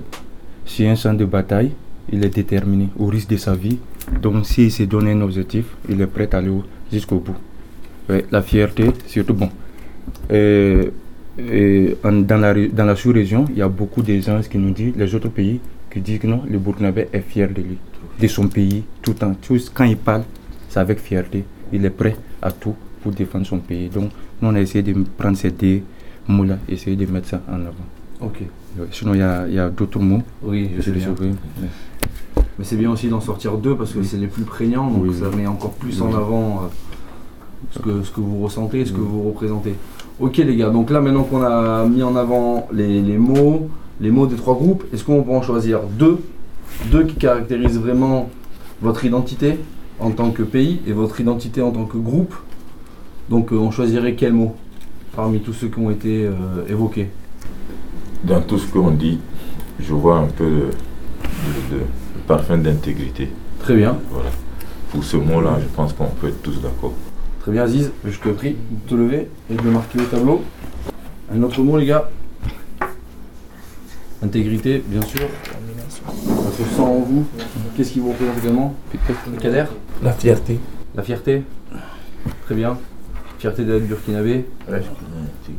[0.64, 1.72] c'est un champ de bataille,
[2.12, 3.80] il est déterminé au risque de sa vie.
[4.22, 7.34] Donc, s'il s'est donné un objectif, il est prêt à aller au- jusqu'au bout.
[8.30, 9.48] La fierté, surtout bon.
[11.38, 14.59] Et en- dans la, ré- dans la sous-région, il y a beaucoup de gens qui
[14.59, 17.79] nous disent, les autres pays, qui disent que non, le Burkinabé est fier de lui,
[18.20, 19.35] de son pays, tout le temps.
[19.42, 20.23] Tout- quand il parle,
[20.68, 21.44] c'est avec fierté.
[21.73, 23.88] Il est prêt à tout pour défendre son pays.
[23.88, 25.81] Donc, nous, on a essayé de prendre ces deux
[26.29, 27.87] mots-là, essayer de mettre ça en avant.
[28.20, 28.40] Ok.
[28.79, 29.20] Ouais, Sinon, il
[29.55, 30.23] y a, d'autres mots.
[30.42, 31.14] Oui, je sais bien.
[32.59, 35.14] Mais c'est bien aussi d'en sortir deux parce que c'est les plus prégnants, donc Oui.
[35.14, 36.66] ça met encore plus en avant euh,
[37.73, 39.75] ce, que, ce que vous ressentez ce que vous représentez.
[40.20, 43.68] Ok les gars, donc là maintenant qu'on a mis en avant les, les mots,
[44.00, 46.18] les mots des trois groupes, est-ce qu'on peut en choisir deux?
[46.92, 48.31] Deux qui caractérisent vraiment
[48.81, 49.59] votre identité
[49.98, 52.35] en tant que pays et votre identité en tant que groupe.
[53.29, 54.55] Donc euh, on choisirait quel mot
[55.16, 56.33] parmi tous ceux qui ont été euh,
[56.68, 57.11] évoqués?
[58.22, 59.18] Dans tout ce qu'on dit,
[59.81, 61.83] je vois un peu de, de-
[62.29, 63.31] parfum d'intégrité.
[63.61, 63.96] Très bien.
[64.11, 64.31] Voilà.
[64.90, 66.92] Pour ce mot-là, je pense qu'on peut être tous d'accord.
[67.44, 70.40] Très bien Aziz, je te prie de te lever et de le marquer au tableau.
[71.30, 72.09] Un autre mot les gars
[74.22, 75.28] Intégrité, bien sûr.
[75.90, 77.26] Ça se sent en vous.
[77.76, 78.74] Qu'est-ce qui vous représente également?
[79.42, 79.66] Kader?
[80.02, 80.59] La fierté.
[80.94, 81.42] La fierté?
[82.46, 82.78] Très bien.
[83.38, 84.46] Fierté d'être burkinabé?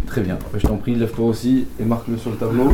[0.08, 0.40] Très bien.
[0.56, 2.72] Je t'en prie, lève-toi aussi et marque-le sur le tableau.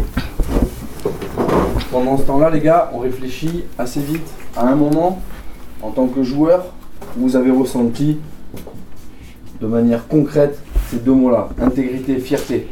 [1.91, 5.21] Pendant ce temps-là, les gars, on réfléchit assez vite à un moment,
[5.82, 6.63] en tant que joueur,
[7.17, 8.19] où vous avez ressenti
[9.62, 12.67] de manière concrète ces deux mots-là, intégrité, fierté.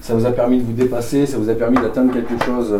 [0.00, 2.74] Ça vous a permis de vous dépasser, ça vous a permis d'atteindre quelque chose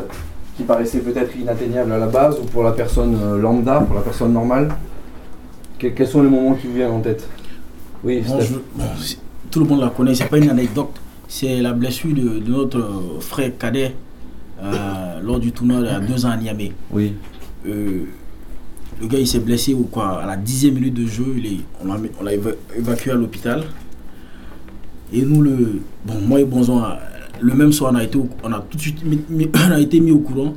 [0.56, 4.00] qui paraissait peut-être inatteignable à la base, ou pour la personne euh, lambda, pour la
[4.02, 4.68] personne normale?
[5.78, 7.28] Que- quels sont les moments qui vous viennent en tête?
[8.04, 8.46] Oui, Bon, Steph.
[8.54, 9.18] je- bon, c'est-
[9.50, 10.90] tout le monde la connaît, c'est pas une anecdote.
[11.28, 13.94] C'est la blessure de, de notre euh, frère cadet
[14.62, 16.72] euh, lors du tournoi il y a deux ans à Niamey.
[16.90, 17.14] Oui.
[17.68, 18.04] Euh,
[19.00, 21.56] le gars il s'est blessé ou quoi à la dixième minute de jeu, il est,
[21.82, 23.64] on l'a on éva- évacué à l'hôpital.
[25.12, 26.88] Et nous le bon moi et Bonzon euh,
[27.40, 29.78] le même soir on a été on a tout de suite mis, mis- on a
[29.80, 30.54] été mis au courant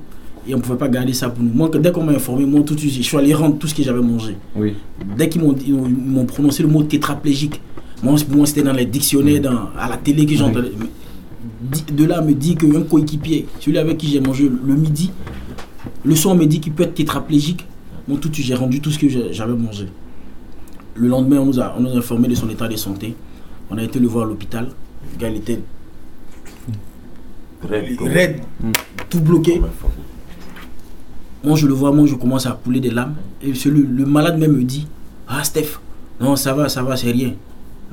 [0.47, 1.51] et on pouvait pas garder ça pour nous.
[1.53, 3.75] Moi dès qu'on m'a informé, moi tout de suite je suis allé rendre tout ce
[3.75, 4.35] que j'avais mangé.
[4.55, 4.73] Oui.
[5.17, 7.61] Dès qu'ils m'ont prononcé le mot tétraplégique,
[8.01, 10.71] moi, moi c'était dans les dictionnaires, dans, à la télé que j'entendais.
[11.93, 15.11] De là, me dit qu'un coéquipier, celui avec qui j'ai mangé le midi,
[16.05, 17.65] le soir on me dit qu'il peut être tétraplégique.
[18.09, 19.85] Moi tout de suite j'ai rendu tout ce que j'avais mangé.
[20.95, 23.15] Le lendemain, on nous, a, on nous a informé de son état de santé.
[23.69, 24.67] On a été le voir à l'hôpital.
[25.13, 25.61] Le gars, il était
[27.61, 28.41] raide,
[29.11, 29.61] tout bloqué.
[31.43, 33.13] Moi, je le vois, moi, je commence à couler des larmes.
[33.43, 34.87] Et celui, le malade même me dit
[35.27, 35.79] Ah, Steph,
[36.19, 37.33] non, ça va, ça va, c'est rien.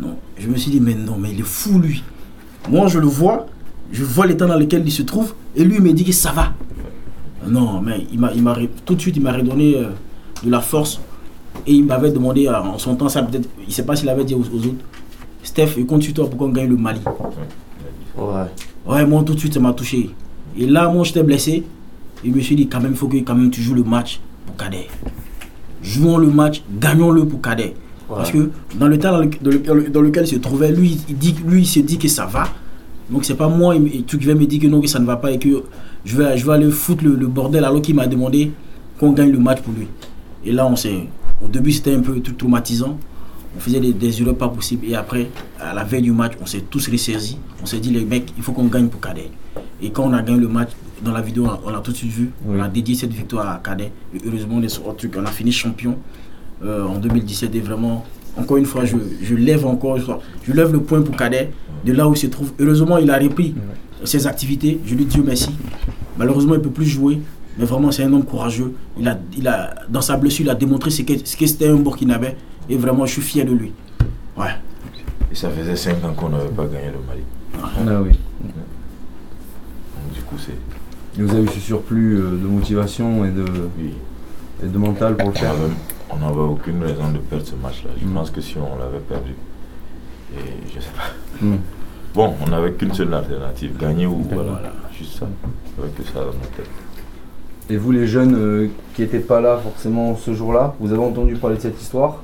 [0.01, 2.03] Non, je me suis dit Mais non, mais il est fou, lui.
[2.71, 3.47] Moi, je le vois,
[3.93, 6.33] je vois l'état dans lequel il se trouve, et lui, il me dit que ça
[6.33, 6.55] va.
[7.47, 9.91] Non, mais il m'a, tout de suite, il m'a redonné euh,
[10.44, 11.01] de la force.
[11.66, 14.09] Et il m'avait demandé, euh, en son temps, ça peut-être, il ne sait pas s'il
[14.09, 14.85] avait dit aux, aux autres
[15.42, 17.01] Steph, je compte sur toi pour qu'on gagne le Mali.
[18.16, 18.25] Ouais.
[18.87, 20.11] Ouais, moi tout de suite ça m'a touché.
[20.59, 21.64] Et là, moi j'étais blessé.
[22.25, 23.85] Et je me suis dit, quand même, il faut que quand même, tu joues le
[23.85, 24.87] match pour Cadet.
[25.83, 27.75] Jouons le match, gagnons-le pour Cadet.
[28.09, 30.37] Parce que dans le temps dans, le- dans le- dans le- dans lequel il se
[30.37, 32.44] trouvait, lui, il, dit, lui, il se dit que ça va.
[33.11, 35.05] Donc c'est pas moi il tu qui va me dire que non, que ça ne
[35.07, 35.62] va pas et que
[36.05, 38.51] je vais, je vais aller foutre le, le bordel alors qu'il m'a demandé
[38.99, 39.87] qu'on gagne le match pour lui.
[40.47, 41.07] Et là, on s'est.
[41.45, 42.99] Au début, c'était un peu tout traumatisant.
[43.57, 44.87] On faisait des, des erreurs pas possibles.
[44.87, 45.29] Et après,
[45.61, 47.39] à la veille du match, on s'est tous ressaisis.
[47.63, 49.31] On s'est dit, les mecs, il faut qu'on gagne pour Cadet.
[49.83, 50.71] Et quand on a gagné le match,
[51.05, 52.31] dans la vidéo, on a, on a tout de suite vu.
[52.49, 53.93] On a dédié cette victoire à Cadet.
[54.15, 55.99] Et heureusement, on, est sur- on a fini champion
[56.65, 57.55] euh, en 2017.
[57.55, 58.05] Et vraiment,
[58.37, 60.05] encore une fois, je, je lève encore, je,
[60.47, 61.51] je lève le point pour Cadet,
[61.85, 62.53] de là où il se trouve.
[62.59, 63.55] Heureusement, il a repris
[64.05, 64.81] ses activités.
[64.87, 65.51] Je lui dis merci.
[66.19, 67.21] Malheureusement, il ne peut plus jouer.
[67.59, 68.75] Mais vraiment, c'est un homme courageux.
[68.99, 71.69] Il a, il a, dans sa blessure, il a démontré ce que ce que c'était
[71.69, 72.35] un Burkinabé.
[72.69, 73.73] Et vraiment, je suis fier de lui.
[74.37, 74.51] Ouais.
[75.31, 77.23] Et ça faisait 5 ans qu'on n'avait pas gagné le Mali.
[77.62, 78.12] Ah oui.
[78.42, 78.53] Donc,
[80.14, 80.57] du coup, c'est.
[81.21, 83.45] Vous avez eu ce surplus euh, de motivation et de,
[84.62, 85.55] et de mental pour le faire.
[86.11, 87.90] On n'avait aucune raison de perdre ce match-là.
[88.01, 89.33] Je pense que si on l'avait perdu,
[90.35, 90.40] et
[90.75, 91.45] je sais pas.
[91.45, 91.57] Mm.
[92.14, 94.62] Bon, on n'avait qu'une seule alternative, gagner ou voilà,
[94.97, 95.27] juste ça.
[95.79, 96.71] Avec que ça dans notre tête.
[97.69, 101.35] Et vous, les jeunes euh, qui n'étaient pas là forcément ce jour-là, vous avez entendu
[101.35, 102.23] parler de cette histoire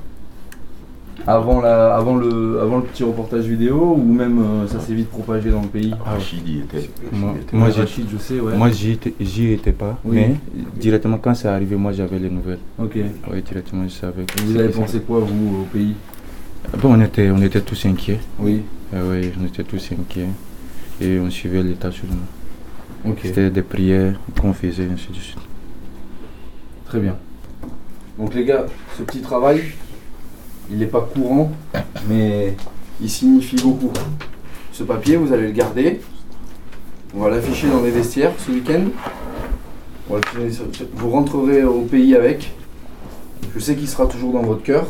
[1.27, 5.09] avant, la, avant, le, avant le petit reportage vidéo ou même euh, ça s'est vite
[5.09, 6.89] propagé dans le pays Rachid y était.
[7.11, 8.55] Moi, Rachid, je sais, ouais.
[8.57, 9.97] moi, j'y étais, j'y étais pas.
[10.03, 10.15] Oui.
[10.15, 10.35] Mais
[10.75, 12.59] directement, quand c'est arrivé, moi, j'avais les nouvelles.
[12.79, 12.97] Ok.
[13.31, 14.23] Oui, directement, je savais.
[14.23, 15.93] Et vous avez pensé quoi, vous, au pays
[16.81, 18.19] Bon, on était, on était tous inquiets.
[18.39, 18.61] Oui.
[18.93, 20.27] oui, on était tous inquiets.
[21.01, 22.42] Et on suivait l'état sur nous.
[23.21, 25.37] C'était des prières qu'on faisait, ainsi de suite.
[26.85, 27.17] Très bien.
[28.17, 28.65] Donc les gars,
[28.97, 29.61] ce petit travail,
[30.69, 31.51] il n'est pas courant,
[32.07, 32.55] mais
[33.01, 33.91] il signifie beaucoup.
[34.71, 35.99] Ce papier, vous allez le garder.
[37.15, 38.85] On va l'afficher dans les vestiaires ce week-end.
[40.95, 42.51] Vous rentrerez au pays avec.
[43.53, 44.87] Je sais qu'il sera toujours dans votre cœur.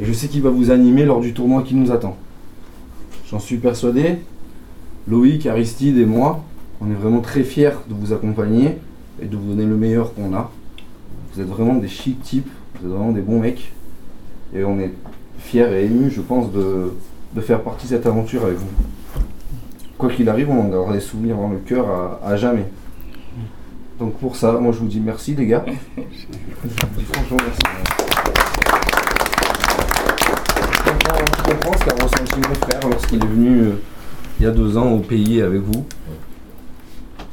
[0.00, 2.16] Et je sais qu'il va vous animer lors du tournoi qui nous attend.
[3.30, 4.18] J'en suis persuadé.
[5.06, 6.44] Loïc, Aristide et moi,
[6.84, 8.78] on est vraiment très fiers de vous accompagner
[9.22, 10.50] et de vous donner le meilleur qu'on a.
[11.32, 13.72] Vous êtes vraiment des chic types, vous êtes vraiment des bons mecs.
[14.54, 14.92] Et on est
[15.38, 16.92] fiers et émus, je pense, de,
[17.34, 18.68] de faire partie de cette aventure avec vous.
[19.96, 21.86] Quoi qu'il arrive, on en gardera des souvenirs dans le cœur
[22.22, 22.66] à, jamais.
[23.98, 25.64] Donc pour ça, moi je vous dis merci les gars.
[27.12, 27.60] Franchement merci.
[31.36, 33.72] Je comprends ce qu'a ressenti mon frère lorsqu'il est venu euh,
[34.40, 35.86] il y a deux ans au pays avec vous.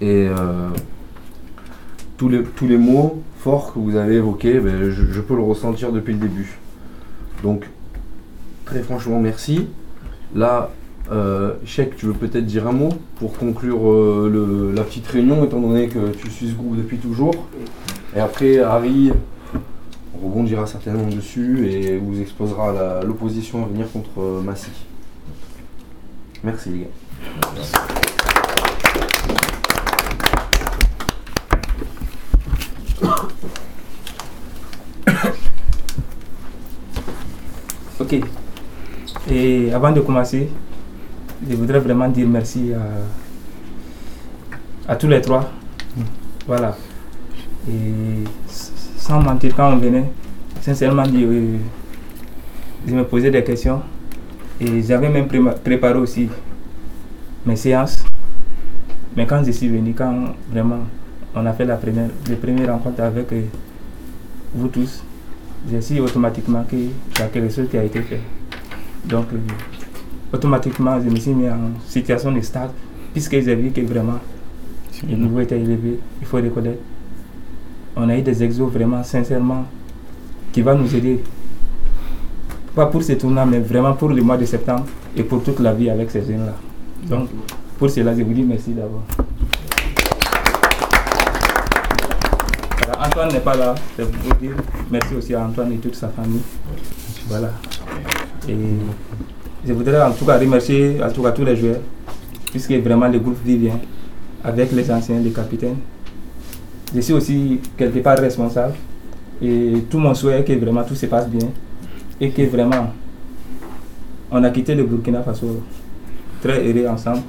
[0.01, 0.69] Et euh,
[2.17, 5.91] tous, les, tous les mots forts que vous avez évoqués, ben, je, peux le ressentir
[5.91, 6.57] depuis le début.
[7.43, 7.65] Donc,
[8.65, 9.67] très franchement, merci.
[10.35, 10.71] Là,
[11.11, 15.43] Euh, Cheikh, tu veux peut-être dire un mot pour conclure euh, le- la petite réunion,
[15.43, 17.33] étant donné que tu suis ce groupe depuis toujours.
[18.15, 19.11] Et après, Harry
[20.23, 24.71] rebondira certainement dessus et vous exposera l'opposition à venir contre euh, Massy.
[26.45, 28.00] Merci les gars.
[39.29, 40.49] Et avant de commencer,
[41.47, 42.71] je voudrais vraiment dire merci
[44.87, 45.49] à, tous les trois.
[46.47, 46.75] Voilà.
[47.69, 48.23] Et
[48.97, 50.11] sans mentir, quand on venait,
[50.61, 51.57] sincèrement, je,
[52.87, 53.81] je me posais des questions.
[54.59, 55.27] Et j'avais même
[55.63, 56.29] préparé aussi
[57.45, 58.03] mes séances.
[59.15, 60.13] Mais quand je suis venu, quand
[60.51, 60.79] vraiment
[61.35, 63.41] on a fait la première, les premières rencontres avec euh,
[64.53, 65.03] vous tous,
[65.69, 68.19] j'ai su automatiquement y a quelque qui a été fait.
[69.05, 69.37] Donc, euh,
[70.33, 72.71] automatiquement, je me suis mis en situation de stade,
[73.13, 74.19] puisque j'ai vu que vraiment
[75.07, 76.79] le niveau était élevé, il faut reconnaître.
[77.95, 79.65] On a eu des exos vraiment, sincèrement,
[80.51, 81.21] qui vont nous aider.
[82.75, 85.73] Pas pour ce tournoi, mais vraiment pour le mois de septembre et pour toute la
[85.73, 86.55] vie avec ces jeunes-là.
[87.09, 87.29] Donc,
[87.77, 89.03] pour cela, je vous dis merci d'abord.
[92.77, 94.55] Voilà, Antoine n'est pas là, c'est pour dire
[94.89, 96.39] merci aussi à Antoine et toute sa famille.
[97.27, 97.49] Voilà.
[98.47, 98.55] Et
[99.67, 101.81] je voudrais en tout cas remercier en tout cas tous les joueurs,
[102.51, 103.77] puisque vraiment le groupe vit bien
[104.41, 105.75] avec les anciens, les capitaines.
[106.95, 108.75] Je suis aussi quelque part responsable
[109.41, 111.49] et tout mon souhait est que vraiment tout se passe bien
[112.21, 112.93] et que vraiment
[114.31, 115.61] on a quitté le Burkina Faso
[116.41, 117.23] très heureux ensemble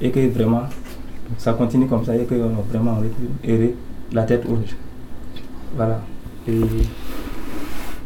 [0.00, 0.62] et que vraiment
[1.38, 2.98] ça continue comme ça et a vraiment
[3.44, 3.74] heureux,
[4.12, 4.76] la tête haute.
[5.76, 6.00] Voilà.
[6.48, 6.60] Et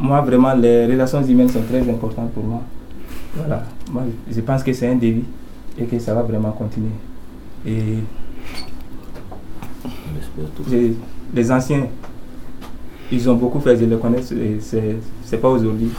[0.00, 2.62] moi, vraiment, les relations humaines sont très importantes pour moi.
[3.36, 3.64] Voilà.
[3.92, 5.24] Moi, je pense que c'est un défi
[5.78, 6.90] et que ça va vraiment continuer.
[7.66, 7.98] Et
[10.70, 10.94] j'ai-
[11.34, 11.86] les anciens,
[13.10, 15.90] ils ont beaucoup fait, je les connais, c'est pas aujourd'hui.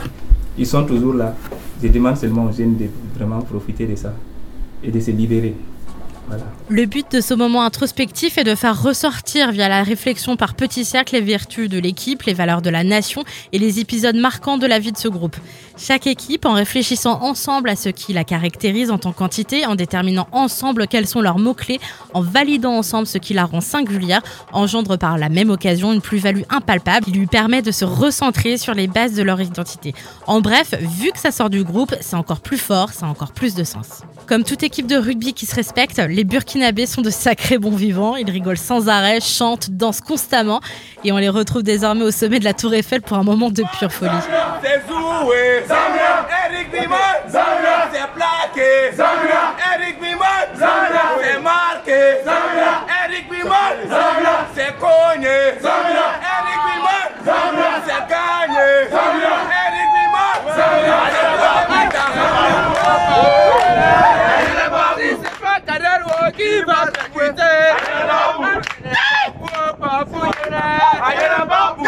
[0.58, 1.34] Ils sont toujours là.
[1.82, 4.12] Je demande seulement aux jeunes de vraiment profiter de ça
[4.82, 5.54] et de se libérer.
[6.68, 10.84] Le but de ce moment introspectif est de faire ressortir via la réflexion par petits
[10.84, 14.66] cercles les vertus de l'équipe, les valeurs de la nation et les épisodes marquants de
[14.66, 15.36] la vie de ce groupe.
[15.76, 20.28] Chaque équipe, en réfléchissant ensemble à ce qui la caractérise en tant qu'entité, en déterminant
[20.30, 21.80] ensemble quels sont leurs mots-clés,
[22.14, 26.42] en validant ensemble ce qui la rend singulière, engendre par la même occasion une plus-value
[26.50, 29.94] impalpable qui lui permet de se recentrer sur les bases de leur identité.
[30.26, 33.32] En bref, vu que ça sort du groupe, c'est encore plus fort, ça a encore
[33.32, 34.02] plus de sens.
[34.26, 38.16] Comme toute équipe de rugby qui se respecte, Burkinabés sont de sacrés bons vivants.
[38.16, 40.60] Ils rigolent sans arrêt, chantent, dansent constamment.
[41.04, 43.62] Et on les retrouve désormais au sommet de la Tour Eiffel pour un moment de
[43.78, 44.10] pure folie.
[44.62, 46.28] C'est Zoué Zambia.
[46.50, 46.70] Eric
[66.40, 67.54] kíbà tẹ̀kùtẹ̀.
[67.86, 68.42] Ayélujábù.
[69.42, 70.78] Wọ́n bá fún yẹn rẹ̀.
[71.08, 71.82] Ayélujábù.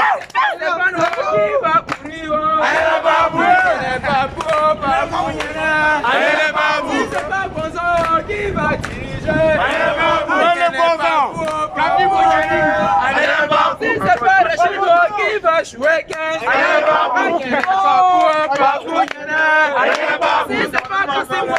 [0.47, 1.01] Ẹlẹ́bánu
[1.33, 2.45] kíbà kù ní o.
[2.67, 3.39] Ayélujábù.
[3.73, 5.75] Ẹlẹ́bàbù ó bá fún yẹn rẹ̀.
[6.11, 6.91] Ayélujábù.
[7.01, 7.89] Ìjọba gbọ́nsọ́
[8.29, 9.39] kíbà kì í ṣe.
[9.65, 10.33] Ayélujábù.
[10.51, 12.65] Ẹlẹ́bàbù ó bá fún yẹn rẹ̀.
[13.07, 13.85] Ayélujábù.
[13.91, 16.29] Ìjọba rẹ̀ ṣe lọ kíbà ṣùwẹ́kẹ́.
[16.53, 17.21] Ayélujábù.
[17.45, 19.69] Ẹlẹ́bàbù ó bá fún yẹn rẹ̀.
[19.83, 20.53] Ayélujábù.
[20.63, 21.59] Ìjọba kò sí wọ.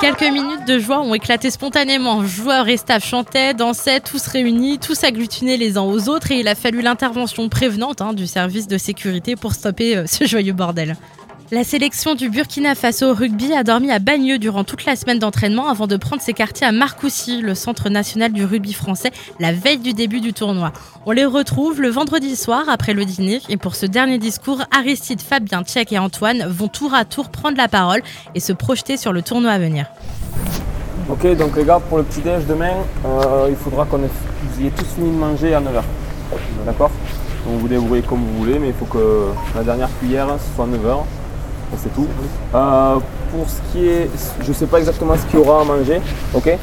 [0.00, 2.24] quelques minutes de joie ont éclaté spontanément.
[2.24, 6.48] Joueurs et staff chantaient, dansaient, tous réunis, tous agglutinés les uns aux autres et il
[6.48, 10.96] a fallu l'intervention prévenante hein, du service de sécurité pour stopper euh, ce joyeux bordel.
[11.50, 15.18] La sélection du Burkina Faso au rugby a dormi à Bagneux durant toute la semaine
[15.18, 19.52] d'entraînement avant de prendre ses quartiers à Marcoussis, le centre national du rugby français, la
[19.52, 20.72] veille du début du tournoi.
[21.06, 25.22] On les retrouve le vendredi soir après le dîner et pour ce dernier discours, Aristide,
[25.22, 28.02] Fabien, Tchèque et Antoine vont tour à tour prendre la parole
[28.34, 29.86] et se projeter sur le tournoi à venir.
[31.08, 32.72] Ok, donc les gars, pour le petit déj demain,
[33.06, 35.82] euh, il faudra qu'on ait- tous fini de manger à 9h.
[36.66, 36.90] D'accord?
[37.46, 40.66] Donc vous débrouillez comme vous voulez, mais il faut que la dernière cuillère ce soit
[40.66, 41.04] 9h.
[41.76, 42.06] C'est tout.
[42.54, 42.96] Euh,
[43.30, 44.08] pour ce qui est.
[44.42, 46.00] Je ne sais pas exactement ce qu'il y aura à manger,
[46.34, 46.58] ok?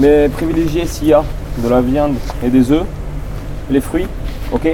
[0.00, 1.22] Mais privilégiez s'il y a
[1.62, 2.84] de la viande et des œufs,
[3.70, 4.06] les fruits,
[4.52, 4.66] ok?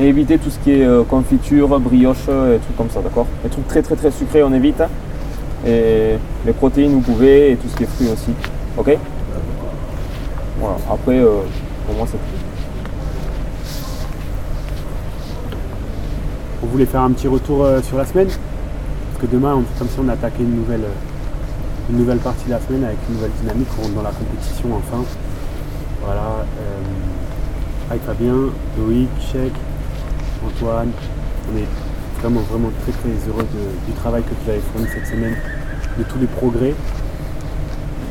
[0.00, 3.26] Et évitez tout ce qui est euh, confiture, brioche et trucs comme ça, d'accord?
[3.44, 4.82] Les trucs très très très sucrés, on évite.
[5.66, 6.14] Et
[6.46, 8.30] les protéines, vous pouvez, et tout ce qui est fruits aussi.
[8.76, 8.96] Ok?
[10.60, 11.40] Voilà, après, euh,
[11.86, 12.22] pour moi, c'est tout.
[16.62, 18.28] On voulait faire un petit retour euh, sur la semaine?
[19.18, 20.84] Que demain, on, comme si on attaquait une nouvelle,
[21.90, 23.68] une nouvelle partie de la semaine avec une nouvelle dynamique.
[23.78, 25.02] On rentre dans la compétition enfin.
[26.04, 26.20] Voilà.
[26.60, 28.34] euh, avec Fabien,
[28.78, 29.58] Loïc, Chèque,
[30.46, 30.90] Antoine.
[31.52, 31.66] On est
[32.20, 33.46] vraiment, vraiment très, très heureux
[33.86, 35.34] du travail que vous avez fourni cette semaine,
[35.98, 36.74] de tous les progrès.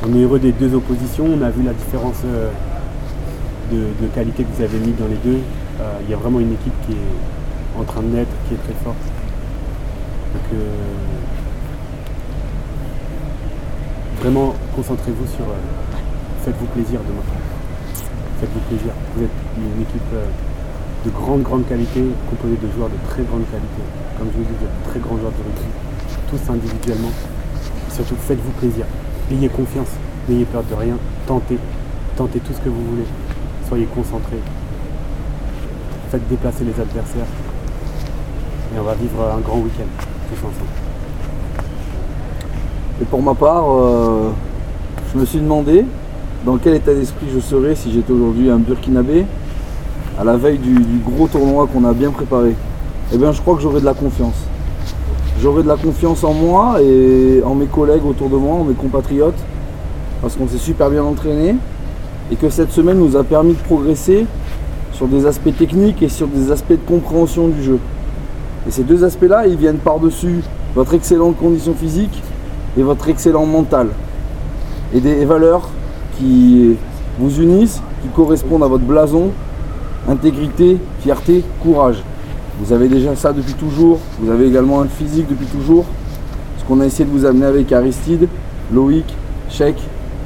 [0.05, 1.25] On est heureux des deux oppositions.
[1.25, 2.49] On a vu la différence euh,
[3.71, 5.39] de, de qualité que vous avez mis dans les deux.
[5.79, 8.57] Euh, Il y a vraiment une équipe qui est en train de naître, qui est
[8.57, 8.97] très forte.
[10.34, 10.75] Donc, euh,
[14.21, 15.45] vraiment, concentrez-vous sur.
[15.45, 15.55] euh,
[16.43, 17.23] Faites-vous plaisir demain.
[18.39, 18.93] Faites-vous plaisir.
[19.15, 20.25] Vous êtes une équipe euh,
[21.05, 23.82] de grande, grande qualité, composée de joueurs de très grande qualité.
[24.17, 25.67] Comme je vous dis, de très grands joueurs de rugby,
[26.30, 27.11] tous individuellement.
[27.89, 28.86] Surtout, faites-vous plaisir.
[29.32, 29.89] Ayez confiance,
[30.30, 30.95] n'ayez peur de rien.
[31.25, 31.57] Tentez,
[32.15, 33.05] tentez tout ce que vous voulez.
[33.67, 34.39] Soyez concentrés.
[36.11, 37.28] Faites déplacer les adversaires.
[38.73, 39.89] Et on va vivre un grand week-end,
[43.01, 44.30] Et pour ma part, euh,
[45.13, 45.86] je me suis demandé
[46.45, 49.25] dans quel état d'esprit je serais si j'étais aujourd'hui un Burkinabé
[50.19, 52.55] à la veille du, du gros tournoi qu'on a bien préparé.
[53.13, 54.36] Eh bien, je crois que j'aurais de la confiance.
[55.41, 58.73] J'aurais de la confiance en moi et en mes collègues autour de moi, en mes
[58.73, 59.39] compatriotes,
[60.21, 61.55] parce qu'on s'est super bien entraîné
[62.32, 64.25] et que cette semaine nous a permis de progresser
[64.93, 67.80] sur des aspects techniques et sur des aspects de compréhension du jeu.
[68.68, 70.41] Et ces deux aspects-là, ils viennent par-dessus
[70.76, 72.22] votre excellente condition physique
[72.78, 73.88] et votre excellent mental.
[74.93, 75.70] Et des valeurs
[76.18, 76.76] qui
[77.18, 79.32] vous unissent, qui correspondent à votre blason,
[80.09, 82.03] intégrité, fierté, courage.
[82.59, 85.86] Vous avez déjà ça depuis toujours, vous avez également un physique depuis toujours.
[86.57, 88.28] Ce qu'on a essayé de vous amener avec Aristide,
[88.74, 89.05] Loïc,
[89.49, 89.82] Chèque,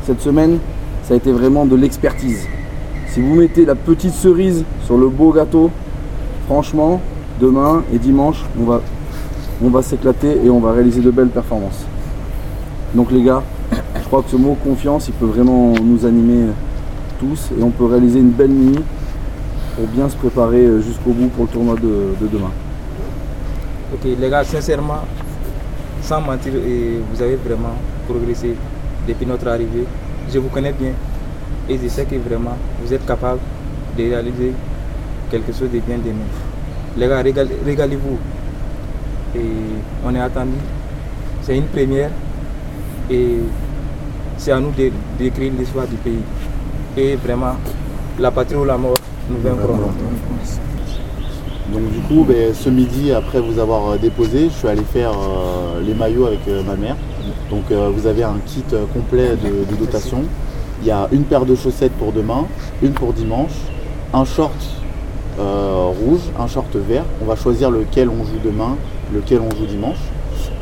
[0.05, 0.57] cette semaine,
[1.03, 2.47] ça a été vraiment de l'expertise.
[3.09, 5.69] Si vous mettez la petite cerise sur le beau gâteau,
[6.47, 7.01] franchement,
[7.41, 8.81] demain et dimanche, on va,
[9.63, 11.85] on va s'éclater et on va réaliser de belles performances.
[12.93, 13.41] Donc les gars,
[13.95, 16.51] je crois que ce mot confiance, il peut vraiment nous animer
[17.19, 18.79] tous et on peut réaliser une belle nuit
[19.75, 22.51] pour bien se préparer jusqu'au bout pour le tournoi de, de demain.
[23.93, 25.01] Ok, les gars, sincèrement,
[26.01, 27.75] sans mentir, vous avez vraiment
[28.07, 28.55] progressé
[29.07, 29.85] depuis notre arrivée.
[30.31, 30.91] Je vous connais bien
[31.67, 33.39] et je sais que vraiment vous êtes capable
[33.97, 34.53] de réaliser
[35.29, 36.50] quelque chose de bien demain.
[36.97, 38.17] Les gars, régal- régalez-vous.
[39.35, 39.45] Et
[40.05, 40.57] on est attendu.
[41.41, 42.09] C'est une première
[43.09, 43.37] et
[44.37, 44.71] c'est à nous
[45.17, 46.19] d'écrire l'histoire du pays.
[46.97, 47.53] Et vraiment,
[48.19, 48.95] la patrie ou la mort,
[49.29, 49.77] nous vaincrons.
[51.73, 55.11] Donc du coup, ben, ce midi, après vous avoir euh, déposé, je suis allé faire
[55.11, 56.97] euh, les maillots avec euh, ma mère.
[57.49, 58.63] Donc euh, vous avez un kit
[58.93, 60.23] complet de, de dotation.
[60.81, 62.45] Il y a une paire de chaussettes pour demain,
[62.83, 63.53] une pour dimanche,
[64.13, 64.55] un short
[65.39, 67.03] euh, rouge, un short vert.
[67.21, 68.75] On va choisir lequel on joue demain,
[69.13, 69.97] lequel on joue dimanche.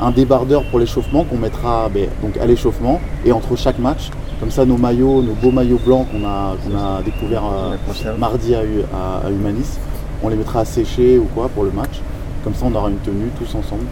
[0.02, 4.10] Un débardeur pour l'échauffement qu'on mettra ben, donc à l'échauffement et entre chaque match.
[4.40, 7.76] Comme ça, nos maillots, nos beaux maillots blancs qu'on a, qu'on a découvert euh,
[8.18, 9.78] mardi à, Hu- à- à Humanis,
[10.24, 12.00] on les mettra à sécher ou quoi pour le match.
[12.44, 13.84] Comme ça, on aura une tenue tous ensemble.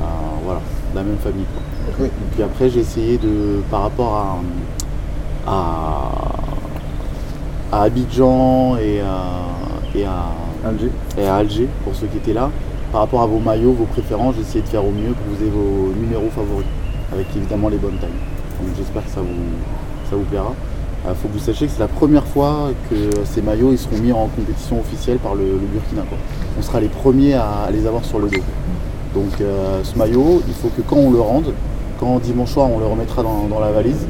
[0.00, 0.04] Euh,
[0.44, 0.60] voilà,
[0.92, 1.44] de la même famille.
[1.54, 2.06] quoi.
[2.06, 4.40] Et puis après, j'ai essayé de, par rapport
[5.46, 5.50] à,
[7.72, 9.12] à, à Abidjan et à,
[9.94, 10.26] et à
[10.66, 10.90] Alger.
[11.18, 12.50] Et à Alger, pour ceux qui étaient là.
[12.92, 15.42] Par rapport à vos maillots, vos préférences, j'essayais de faire au mieux pour que vous
[15.42, 16.66] ayez vos numéros favoris,
[17.12, 18.10] avec évidemment les bonnes tailles.
[18.60, 20.52] Donc j'espère que ça vous, ça vous plaira.
[21.06, 23.98] Il faut que vous sachiez que c'est la première fois que ces maillots ils seront
[23.98, 26.02] mis en compétition officielle par le, le Burkina.
[26.08, 26.16] quoi.
[26.58, 28.40] On sera les premiers à, à les avoir sur le dos.
[29.14, 31.52] Donc euh, ce maillot, il faut que quand on le rende,
[32.00, 34.06] quand dimanche soir on le remettra dans, dans la valise,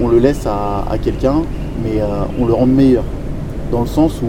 [0.00, 1.42] on le laisse à, à quelqu'un,
[1.82, 3.04] mais euh, on le rende meilleur.
[3.70, 4.26] Dans le sens où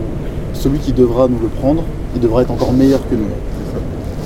[0.53, 1.83] celui qui devra nous le prendre,
[2.15, 3.29] il devra être encore meilleur que nous.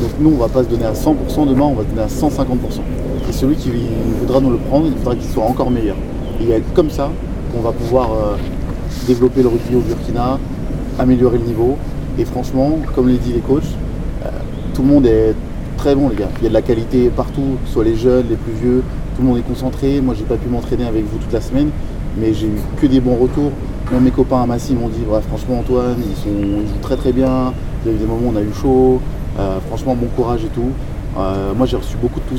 [0.02, 2.08] Donc nous, on va pas se donner à 100% demain, on va se donner à
[2.08, 2.54] 150%.
[3.30, 3.72] Et celui qui
[4.20, 5.96] voudra nous le prendre, il faudra qu'il soit encore meilleur.
[6.40, 7.10] Et être comme ça
[7.54, 8.36] qu'on va pouvoir euh,
[9.08, 10.40] développer le rugby au Burkina,
[10.98, 11.78] améliorer le niveau.
[12.18, 13.64] Et franchement, comme l'ont dit les coachs,
[14.26, 14.30] euh,
[14.74, 15.36] tout le monde est
[15.78, 16.30] très bon les gars.
[16.40, 18.84] Il y a de la qualité partout, soit les jeunes, les plus vieux,
[19.16, 20.02] tout le monde est concentré.
[20.02, 21.70] Moi j'ai pas pu m'entraîner avec vous toute la semaine,
[22.20, 23.52] mais j'ai eu que des bons retours.
[23.92, 27.54] Même mes copains à Massy m'ont dit franchement Antoine, ils, jouent très très bien.
[27.84, 29.02] Il y a eu des moments où on a eu chaud.
[29.38, 30.70] Euh, franchement bon courage et tout.
[31.18, 32.38] Euh, moi j'ai reçu beaucoup de,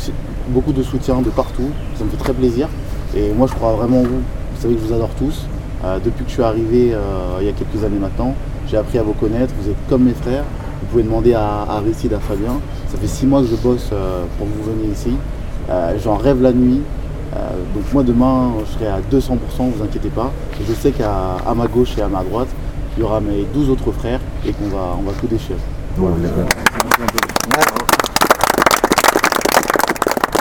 [0.48, 1.68] beaucoup de soutien de partout.
[1.96, 2.68] Ça me fait très plaisir.
[3.14, 4.22] Et moi je crois vraiment en vous.
[4.54, 5.44] Vous savez que je vous adore tous.
[5.84, 6.96] Euh, depuis que je suis arrivé
[7.40, 8.34] il y a quelques années maintenant,
[8.66, 9.52] j'ai appris à vous connaître.
[9.60, 10.44] Vous êtes comme mes frères.
[10.80, 12.60] Vous pouvez demander à, à à Fabien.
[12.88, 13.90] Ça fait six mois que je bosse
[14.38, 15.12] pour que vous veniez ici.
[16.02, 16.80] J'en rêve la nuit.
[17.34, 20.30] Euh, donc moi demain je serai à 200%, vous inquiétez pas.
[20.66, 22.48] Je sais qu'à à ma gauche et à ma droite,
[22.96, 25.58] il y aura mes 12 autres frères et qu'on va, on va tout déchirer.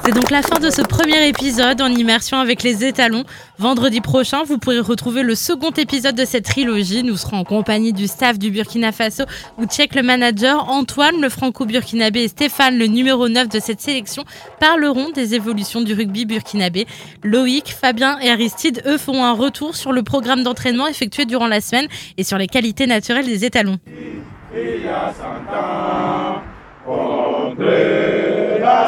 [0.04, 3.24] C'est donc la fin de ce premier épisode en immersion avec les étalons.
[3.60, 7.04] Vendredi prochain, vous pourrez retrouver le second épisode de cette trilogie.
[7.04, 9.26] Nous serons en compagnie du staff du Burkina Faso
[9.60, 14.24] où Tchèque le manager, Antoine le franco-burkinabé et Stéphane le numéro 9 de cette sélection
[14.60, 16.88] parleront des évolutions du rugby burkinabé.
[17.24, 21.62] Loïc, Fabien et Aristide, eux, font un retour sur le programme d'entraînement effectué durant la
[21.62, 21.88] semaine
[22.18, 23.78] et sur les qualités naturelles des étalons.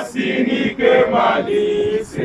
[0.02, 2.18] Cynique malice,